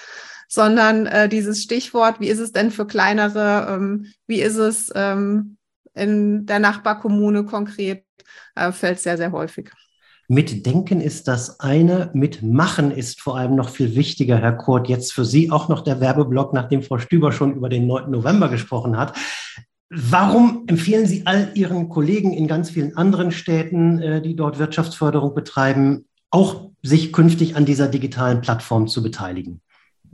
sondern 0.55 1.05
äh, 1.05 1.29
dieses 1.29 1.61
Stichwort, 1.61 2.19
wie 2.19 2.29
ist 2.29 2.39
es 2.39 2.51
denn 2.51 2.71
für 2.71 2.87
kleinere, 2.87 3.67
ähm, 3.69 4.07
wie 4.25 4.41
ist 4.41 4.57
es 4.57 4.91
ähm, 4.95 5.57
in 5.93 6.45
der 6.45 6.59
Nachbarkommune 6.59 7.45
konkret, 7.45 8.05
äh, 8.55 8.71
fällt 8.71 8.99
sehr, 8.99 9.17
sehr 9.17 9.31
häufig. 9.31 9.69
Mit 10.27 10.65
Denken 10.65 11.01
ist 11.01 11.27
das 11.27 11.59
eine, 11.59 12.09
mit 12.13 12.41
Machen 12.41 12.89
ist 12.89 13.21
vor 13.21 13.37
allem 13.37 13.55
noch 13.55 13.69
viel 13.69 13.95
wichtiger, 13.95 14.39
Herr 14.39 14.53
Kurt. 14.57 14.89
Jetzt 14.89 15.13
für 15.13 15.23
Sie 15.23 15.51
auch 15.51 15.69
noch 15.69 15.81
der 15.81 15.99
Werbeblock, 15.99 16.51
nachdem 16.51 16.81
Frau 16.81 16.97
Stüber 16.97 17.31
schon 17.31 17.53
über 17.53 17.69
den 17.69 17.85
9. 17.85 18.09
November 18.09 18.49
gesprochen 18.49 18.97
hat. 18.97 19.15
Warum 19.89 20.63
empfehlen 20.65 21.05
Sie 21.05 21.27
all 21.27 21.51
Ihren 21.53 21.89
Kollegen 21.89 22.33
in 22.33 22.47
ganz 22.47 22.71
vielen 22.71 22.97
anderen 22.97 23.31
Städten, 23.31 23.99
äh, 24.01 24.21
die 24.21 24.35
dort 24.35 24.57
Wirtschaftsförderung 24.57 25.35
betreiben, 25.35 26.05
auch 26.31 26.71
sich 26.81 27.13
künftig 27.13 27.55
an 27.55 27.65
dieser 27.65 27.87
digitalen 27.87 28.41
Plattform 28.41 28.87
zu 28.87 29.03
beteiligen? 29.03 29.61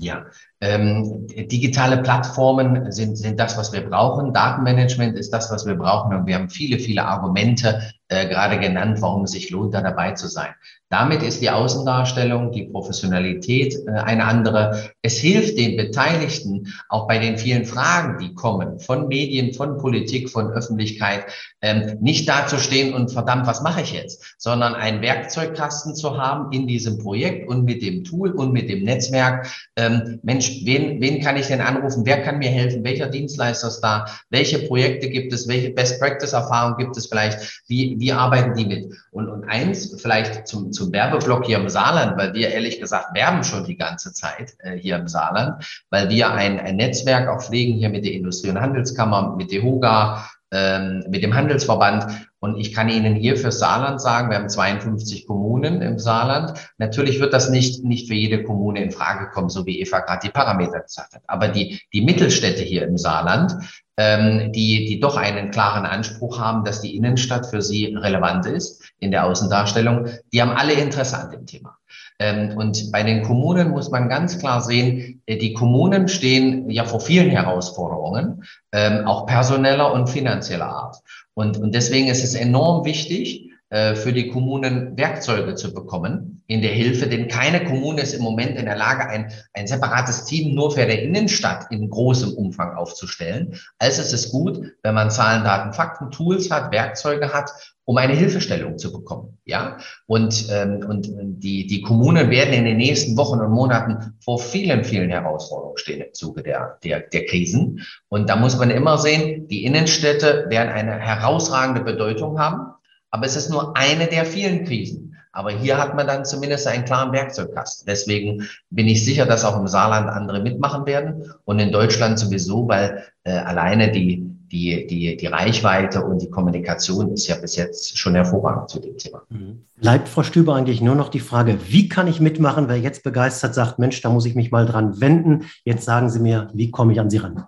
Ja, 0.02 0.26
ähm, 0.62 1.28
digitale 1.28 2.02
Plattformen 2.02 2.92
sind, 2.92 3.18
sind 3.18 3.40
das, 3.40 3.56
was 3.56 3.72
wir 3.72 3.88
brauchen. 3.88 4.34
Datenmanagement 4.34 5.16
ist 5.16 5.30
das, 5.30 5.52
was 5.52 5.68
wir 5.68 5.76
brauchen. 5.76 6.16
Und 6.16 6.26
wir 6.26 6.34
haben 6.34 6.50
viele, 6.50 6.80
viele 6.80 7.06
Argumente 7.06 7.94
äh, 8.08 8.28
gerade 8.28 8.60
genannt, 8.60 9.00
warum 9.00 9.26
es 9.26 9.32
sich 9.32 9.52
lohnt, 9.52 9.76
da 9.76 9.82
dabei 9.82 10.14
zu 10.14 10.28
sein. 10.28 10.56
Damit 10.92 11.24
ist 11.24 11.42
die 11.42 11.50
Außendarstellung, 11.50 12.52
die 12.52 12.66
Professionalität 12.66 13.76
äh, 13.88 13.92
eine 13.92 14.26
andere. 14.26 14.92
Es 15.02 15.18
hilft 15.18 15.58
den 15.58 15.78
Beteiligten 15.78 16.68
auch 16.90 17.08
bei 17.08 17.18
den 17.18 17.38
vielen 17.38 17.64
Fragen, 17.64 18.18
die 18.20 18.34
kommen 18.34 18.78
von 18.78 19.08
Medien, 19.08 19.54
von 19.54 19.78
Politik, 19.78 20.30
von 20.30 20.52
Öffentlichkeit, 20.52 21.28
ähm, 21.62 21.98
nicht 22.02 22.28
dazustehen 22.28 22.94
und 22.94 23.10
verdammt, 23.10 23.48
was 23.48 23.62
mache 23.62 23.82
ich 23.82 23.94
jetzt, 23.94 24.36
sondern 24.38 24.76
einen 24.76 25.02
Werkzeugkasten 25.02 25.96
zu 25.96 26.18
haben 26.18 26.52
in 26.52 26.68
diesem 26.68 26.98
Projekt 26.98 27.48
und 27.48 27.64
mit 27.64 27.82
dem 27.82 28.04
Tool 28.04 28.32
und 28.32 28.52
mit 28.52 28.70
dem 28.70 28.84
Netzwerk. 28.84 29.48
Ähm, 29.78 30.20
Mensch, 30.24 30.62
wen, 30.66 31.00
wen 31.00 31.22
kann 31.22 31.38
ich 31.38 31.48
denn 31.48 31.62
anrufen? 31.62 32.06
Wer 32.06 32.22
kann 32.22 32.40
mir 32.40 32.50
helfen? 32.50 32.84
Welcher 32.84 33.08
Dienstleister 33.08 33.70
ist 33.70 33.80
da? 33.80 34.08
Welche 34.30 34.68
Projekte 34.68 35.10
gibt 35.10 35.32
es? 35.32 35.48
Welche 35.48 35.70
Best 35.70 36.02
Practice 36.02 36.34
Erfahrungen 36.34 36.76
gibt 36.76 36.98
es 36.98 37.06
vielleicht? 37.06 37.62
Wie, 37.68 37.96
wie 37.98 38.12
arbeiten 38.12 38.56
die 38.56 38.66
mit? 38.66 38.94
Und, 39.12 39.30
und 39.30 39.46
eins 39.46 40.02
vielleicht 40.02 40.48
zum, 40.48 40.74
zum 40.74 40.81
Werbeblock 40.90 41.46
hier 41.46 41.58
im 41.58 41.68
Saarland, 41.68 42.18
weil 42.18 42.34
wir 42.34 42.50
ehrlich 42.50 42.80
gesagt 42.80 43.14
werben 43.14 43.44
schon 43.44 43.66
die 43.66 43.76
ganze 43.76 44.14
Zeit 44.14 44.54
äh, 44.60 44.78
hier 44.78 44.96
im 44.96 45.10
Saarland, 45.10 45.84
weil 45.90 46.10
wir 46.10 46.32
ein, 46.32 46.60
ein 46.60 46.78
Netzwerk 46.78 47.28
auch 47.28 47.44
pflegen 47.44 47.74
hier 47.74 47.90
mit 47.90 48.06
der 48.06 48.14
Industrie- 48.14 48.50
und 48.50 48.62
Handelskammer, 48.62 49.36
mit 49.36 49.52
der 49.52 49.64
HOGA, 49.64 50.26
ähm, 50.52 51.06
mit 51.08 51.24
dem 51.24 51.34
Handelsverband. 51.34 52.28
Und 52.40 52.58
ich 52.58 52.74
kann 52.74 52.90
Ihnen 52.90 53.16
hier 53.16 53.38
für 53.38 53.52
Saarland 53.52 54.02
sagen, 54.02 54.30
wir 54.30 54.38
haben 54.38 54.50
52 54.50 55.28
Kommunen 55.28 55.82
im 55.82 56.00
Saarland. 56.00 56.54
Natürlich 56.78 57.20
wird 57.20 57.34
das 57.34 57.50
nicht, 57.50 57.84
nicht 57.84 58.08
für 58.08 58.16
jede 58.16 58.44
Kommune 58.44 58.84
in 58.84 58.92
Frage 58.92 59.30
kommen, 59.30 59.50
so 59.50 59.66
wie 59.66 59.80
Eva 59.80 60.00
gerade 60.00 60.28
die 60.28 60.32
Parameter 60.32 60.80
gesagt 60.82 61.14
hat. 61.14 61.22
Aber 61.28 61.48
die, 61.48 61.80
die 61.94 62.02
Mittelstädte 62.02 62.64
hier 62.64 62.84
im 62.84 62.98
Saarland, 62.98 63.54
ähm, 63.98 64.52
die, 64.52 64.86
die 64.86 65.00
doch 65.00 65.18
einen 65.18 65.52
klaren 65.52 65.86
Anspruch 65.86 66.40
haben, 66.40 66.64
dass 66.64 66.82
die 66.82 66.96
Innenstadt 66.96 67.46
für 67.46 67.62
sie 67.62 67.96
relevant 67.96 68.46
ist 68.48 68.91
in 69.02 69.12
der 69.12 69.26
Außendarstellung, 69.26 70.08
die 70.32 70.42
haben 70.42 70.52
alle 70.52 70.74
Interesse 70.74 71.18
an 71.18 71.32
dem 71.32 71.46
Thema. 71.46 71.78
Ähm, 72.20 72.56
und 72.56 72.92
bei 72.92 73.04
den 73.04 73.24
Kommunen 73.24 73.72
muss 73.72 73.90
man 73.90 74.08
ganz 74.08 74.38
klar 74.38 74.62
sehen, 74.62 75.22
äh, 75.26 75.38
die 75.38 75.54
Kommunen 75.54 76.08
stehen 76.08 76.70
ja 76.70 76.86
vor 76.86 77.02
vielen 77.02 77.32
Herausforderungen, 77.32 78.44
ähm, 78.72 79.08
auch 79.08 79.26
personeller 79.26 79.92
und 79.92 80.08
finanzieller 80.08 80.68
Art. 80.68 80.98
Und, 81.34 81.58
und 81.58 81.74
deswegen 81.74 82.08
ist 82.08 82.24
es 82.24 82.36
enorm 82.36 82.86
wichtig, 82.86 83.51
für 83.72 84.12
die 84.12 84.28
Kommunen 84.28 84.98
Werkzeuge 84.98 85.56
zu 85.56 85.74
bekommen 85.74 86.44
in 86.48 86.62
der 86.62 86.72
Hilfe, 86.72 87.08
denn 87.08 87.30
keine 87.30 87.64
Kommune 87.64 88.02
ist 88.02 88.14
im 88.14 88.22
Moment 88.22 88.58
in 88.58 88.66
der 88.66 88.76
Lage, 88.76 89.08
ein, 89.08 89.32
ein 89.54 89.68
separates 89.68 90.26
Team 90.26 90.54
nur 90.54 90.72
für 90.72 90.86
der 90.86 91.02
Innenstadt 91.02 91.72
in 91.72 91.90
großem 91.90 92.34
Umfang 92.34 92.76
aufzustellen. 92.76 93.58
Also 93.80 94.02
es 94.02 94.12
ist 94.12 94.32
gut, 94.32 94.60
wenn 94.84 94.94
man 94.94 95.12
Zahlen, 95.12 95.46
Daten, 95.46 95.72
Fakten, 95.72 96.12
Tools 96.12 96.52
hat, 96.52 96.74
Werkzeuge 96.74 97.32
hat, 97.32 97.52
um 97.86 97.96
eine 97.96 98.14
Hilfestellung 98.14 98.78
zu 98.78 98.92
bekommen. 98.92 99.38
Ja, 99.46 99.78
und, 100.08 100.48
ähm, 100.52 100.86
und 100.86 101.10
die, 101.42 101.68
die 101.68 101.82
Kommunen 101.82 102.30
werden 102.30 102.54
in 102.54 102.66
den 102.66 102.78
nächsten 102.78 103.16
Wochen 103.16 103.40
und 103.40 103.52
Monaten 103.52 104.18
vor 104.24 104.40
vielen, 104.40 104.84
vielen 104.84 105.10
Herausforderungen 105.10 105.78
stehen 105.78 106.02
im 106.02 106.14
Zuge 106.14 106.44
der, 106.44 106.78
der, 106.84 107.00
der 107.00 107.26
Krisen. 107.26 107.86
Und 108.10 108.30
da 108.30 108.36
muss 108.36 108.58
man 108.58 108.72
immer 108.72 108.98
sehen, 108.98 109.48
die 109.48 109.64
Innenstädte 109.64 110.48
werden 110.50 110.70
eine 110.70 111.00
herausragende 111.00 111.82
Bedeutung 111.82 112.38
haben. 112.38 112.74
Aber 113.12 113.26
es 113.26 113.36
ist 113.36 113.50
nur 113.50 113.76
eine 113.76 114.08
der 114.08 114.26
vielen 114.26 114.66
Krisen. 114.66 115.16
Aber 115.34 115.52
hier 115.52 115.78
hat 115.78 115.96
man 115.96 116.08
dann 116.08 116.26
zumindest 116.26 116.68
einen 116.68 116.84
klaren 116.84 117.14
Werkzeugkasten. 117.14 117.86
Deswegen 117.88 118.48
bin 118.70 118.88
ich 118.88 119.06
sicher, 119.06 119.26
dass 119.26 119.46
auch 119.46 119.58
im 119.58 119.68
Saarland 119.68 120.10
andere 120.10 120.42
mitmachen 120.42 120.86
werden 120.86 121.32
und 121.46 121.60
in 121.60 121.72
Deutschland 121.72 122.20
sowieso, 122.20 122.68
weil 122.68 123.04
äh, 123.24 123.32
alleine 123.32 123.92
die, 123.92 124.26
die, 124.52 124.86
die, 124.88 125.16
die 125.16 125.28
Reichweite 125.28 126.04
und 126.04 126.22
die 126.22 126.30
Kommunikation 126.30 127.14
ist 127.14 127.28
ja 127.28 127.38
bis 127.38 127.56
jetzt 127.56 127.98
schon 127.98 128.16
hervorragend 128.16 128.70
zu 128.70 128.82
dem 128.82 128.98
Thema. 128.98 129.22
Mhm. 129.30 129.64
Bleibt, 129.78 130.10
Frau 130.10 130.24
Stüber, 130.24 130.56
eigentlich 130.56 130.82
nur 130.82 130.96
noch 130.96 131.08
die 131.08 131.22
Frage, 131.22 131.58
wie 131.68 131.88
kann 131.88 132.08
ich 132.08 132.20
mitmachen, 132.20 132.68
wer 132.68 132.78
jetzt 132.78 133.04
begeistert 133.04 133.56
sagt, 133.56 133.80
Mensch, 133.80 134.02
da 134.02 134.10
muss 134.10 134.26
ich 134.26 134.36
mich 134.36 134.52
mal 134.52 134.66
dran 134.66 135.00
wenden. 135.00 135.46
Jetzt 135.64 135.86
sagen 135.86 136.10
Sie 136.10 136.20
mir, 136.20 136.50
wie 136.54 136.72
komme 136.72 136.92
ich 136.92 137.00
an 137.00 137.10
Sie 137.10 137.18
ran? 137.18 137.46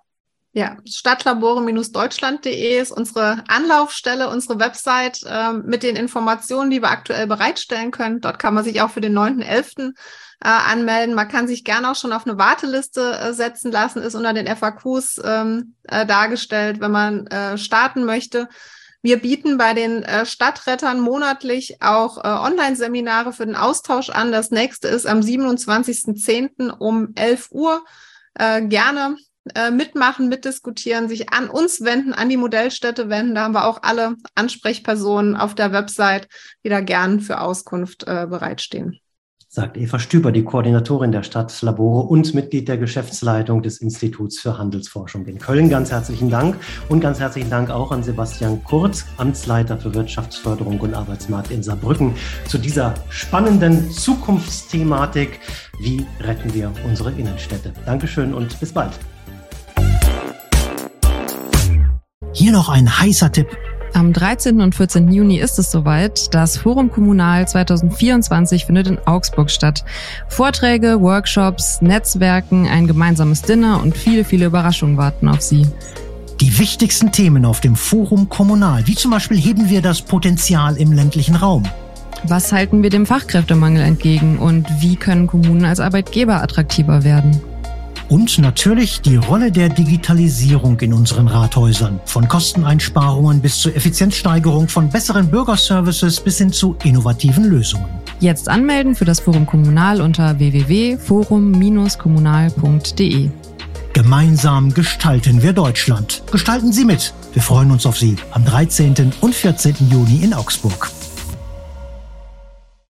Ja, 0.55 0.77
stadtlabore-deutschland.de 0.87 2.79
ist 2.79 2.91
unsere 2.91 3.43
Anlaufstelle, 3.47 4.29
unsere 4.29 4.59
Website 4.59 5.21
äh, 5.25 5.51
mit 5.51 5.81
den 5.81 5.95
Informationen, 5.95 6.69
die 6.69 6.79
wir 6.79 6.91
aktuell 6.91 7.25
bereitstellen 7.25 7.89
können. 7.89 8.21
Dort 8.21 8.37
kann 8.37 8.53
man 8.53 8.63
sich 8.63 8.79
auch 8.83 8.91
für 8.91 9.01
den 9.01 9.17
9.11. 9.17 9.93
Äh, 10.43 10.47
anmelden. 10.47 11.15
Man 11.15 11.27
kann 11.27 11.47
sich 11.47 11.63
gerne 11.63 11.89
auch 11.89 11.95
schon 11.95 12.13
auf 12.13 12.27
eine 12.27 12.37
Warteliste 12.37 13.17
äh, 13.17 13.33
setzen 13.33 13.71
lassen, 13.71 14.03
ist 14.03 14.13
unter 14.13 14.33
den 14.33 14.45
FAQs 14.45 15.19
ähm, 15.23 15.73
äh, 15.85 16.05
dargestellt, 16.05 16.79
wenn 16.81 16.91
man 16.91 17.25
äh, 17.27 17.57
starten 17.57 18.05
möchte. 18.05 18.47
Wir 19.01 19.17
bieten 19.17 19.57
bei 19.57 19.73
den 19.73 20.03
äh, 20.03 20.23
Stadtrettern 20.27 20.99
monatlich 20.99 21.81
auch 21.81 22.23
Online-Seminare 22.23 23.33
für 23.33 23.47
den 23.47 23.55
Austausch 23.55 24.11
an. 24.11 24.31
Das 24.31 24.51
nächste 24.51 24.87
ist 24.87 25.07
am 25.07 25.21
27.10. 25.21 26.69
um 26.69 27.13
11 27.15 27.47
Uhr. 27.51 27.83
Äh, 28.35 28.67
gerne 28.67 29.17
äh, 29.55 29.71
mitmachen, 29.71 30.29
mitdiskutieren, 30.29 31.09
sich 31.09 31.33
an 31.33 31.49
uns 31.49 31.81
wenden, 31.81 32.13
an 32.13 32.29
die 32.29 32.37
Modellstätte 32.37 33.09
wenden. 33.09 33.35
Da 33.35 33.43
haben 33.43 33.53
wir 33.53 33.65
auch 33.65 33.83
alle 33.83 34.15
Ansprechpersonen 34.35 35.35
auf 35.35 35.53
der 35.53 35.71
Website, 35.71 36.27
die 36.63 36.69
da 36.69 36.79
gern 36.79 37.19
für 37.19 37.41
Auskunft 37.41 38.03
äh, 38.07 38.25
bereitstehen. 38.27 38.99
Sagt 39.55 39.77
Eva 39.77 39.99
Stüber, 39.99 40.31
die 40.31 40.43
Koordinatorin 40.43 41.11
der 41.11 41.21
Stadtlabore 41.21 42.07
und 42.07 42.33
Mitglied 42.33 42.67
der 42.67 42.79
Geschäftsleitung 42.79 43.61
des 43.61 43.81
Instituts 43.81 44.39
für 44.39 44.57
Handelsforschung 44.57 45.27
in 45.27 45.37
Köln. 45.37 45.69
Ganz 45.69 45.91
herzlichen 45.91 46.31
Dank 46.31 46.55
und 46.89 47.01
ganz 47.01 47.19
herzlichen 47.19 47.51
Dank 47.51 47.69
auch 47.69 47.91
an 47.91 48.01
Sebastian 48.01 48.63
Kurz, 48.63 49.05
Amtsleiter 49.17 49.77
für 49.77 49.93
Wirtschaftsförderung 49.93 50.79
und 50.79 50.95
Arbeitsmarkt 50.95 51.51
in 51.51 51.61
Saarbrücken, 51.61 52.15
zu 52.47 52.57
dieser 52.57 52.95
spannenden 53.09 53.91
Zukunftsthematik. 53.91 55.39
Wie 55.79 56.03
retten 56.19 56.51
wir 56.55 56.71
unsere 56.83 57.11
Innenstädte? 57.11 57.73
Dankeschön 57.85 58.33
und 58.33 58.59
bis 58.59 58.73
bald. 58.73 58.93
Hier 62.35 62.51
noch 62.51 62.67
ein 62.67 62.99
heißer 62.99 63.31
Tipp. 63.31 63.47
Am 63.93 64.11
13. 64.11 64.59
und 64.59 64.73
14. 64.73 65.11
Juni 65.11 65.37
ist 65.37 65.59
es 65.59 65.69
soweit. 65.69 66.33
Das 66.33 66.57
Forum 66.57 66.89
Kommunal 66.89 67.47
2024 67.47 68.65
findet 68.65 68.87
in 68.87 68.97
Augsburg 69.05 69.51
statt. 69.51 69.85
Vorträge, 70.29 70.99
Workshops, 70.99 71.79
Netzwerken, 71.81 72.67
ein 72.67 72.87
gemeinsames 72.87 73.43
Dinner 73.43 73.79
und 73.83 73.95
viele, 73.95 74.25
viele 74.25 74.47
Überraschungen 74.47 74.97
warten 74.97 75.27
auf 75.27 75.41
Sie. 75.41 75.67
Die 76.41 76.57
wichtigsten 76.57 77.11
Themen 77.11 77.45
auf 77.45 77.61
dem 77.61 77.75
Forum 77.75 78.27
Kommunal, 78.29 78.87
wie 78.87 78.95
zum 78.95 79.11
Beispiel 79.11 79.37
heben 79.37 79.69
wir 79.69 79.83
das 79.83 80.01
Potenzial 80.01 80.77
im 80.77 80.91
ländlichen 80.91 81.35
Raum. 81.35 81.63
Was 82.23 82.51
halten 82.51 82.81
wir 82.81 82.89
dem 82.89 83.05
Fachkräftemangel 83.05 83.83
entgegen 83.83 84.39
und 84.39 84.65
wie 84.79 84.95
können 84.95 85.27
Kommunen 85.27 85.65
als 85.65 85.79
Arbeitgeber 85.79 86.41
attraktiver 86.41 87.03
werden? 87.03 87.41
Und 88.13 88.37
natürlich 88.37 89.01
die 89.01 89.15
Rolle 89.15 89.51
der 89.51 89.69
Digitalisierung 89.69 90.79
in 90.81 90.93
unseren 90.93 91.27
Rathäusern. 91.27 91.99
Von 92.05 92.27
Kosteneinsparungen 92.27 93.41
bis 93.41 93.57
zur 93.57 93.75
Effizienzsteigerung, 93.75 94.67
von 94.67 94.87
besseren 94.87 95.31
Bürgerservices 95.31 96.19
bis 96.19 96.37
hin 96.37 96.53
zu 96.53 96.75
innovativen 96.83 97.45
Lösungen. 97.45 97.87
Jetzt 98.19 98.49
anmelden 98.49 98.93
für 98.93 99.05
das 99.05 99.19
Forum 99.19 99.47
Kommunal 99.47 99.99
unter 99.99 100.37
www.forum-kommunal.de. 100.37 103.29
Gemeinsam 103.93 104.71
gestalten 104.75 105.41
wir 105.41 105.53
Deutschland. 105.53 106.21
Gestalten 106.31 106.71
Sie 106.71 106.85
mit. 106.85 107.15
Wir 107.33 107.41
freuen 107.41 107.71
uns 107.71 107.87
auf 107.87 107.97
Sie 107.97 108.17
am 108.29 108.45
13. 108.45 109.11
und 109.21 109.33
14. 109.33 109.75
Juni 109.89 110.23
in 110.23 110.35
Augsburg. 110.35 110.91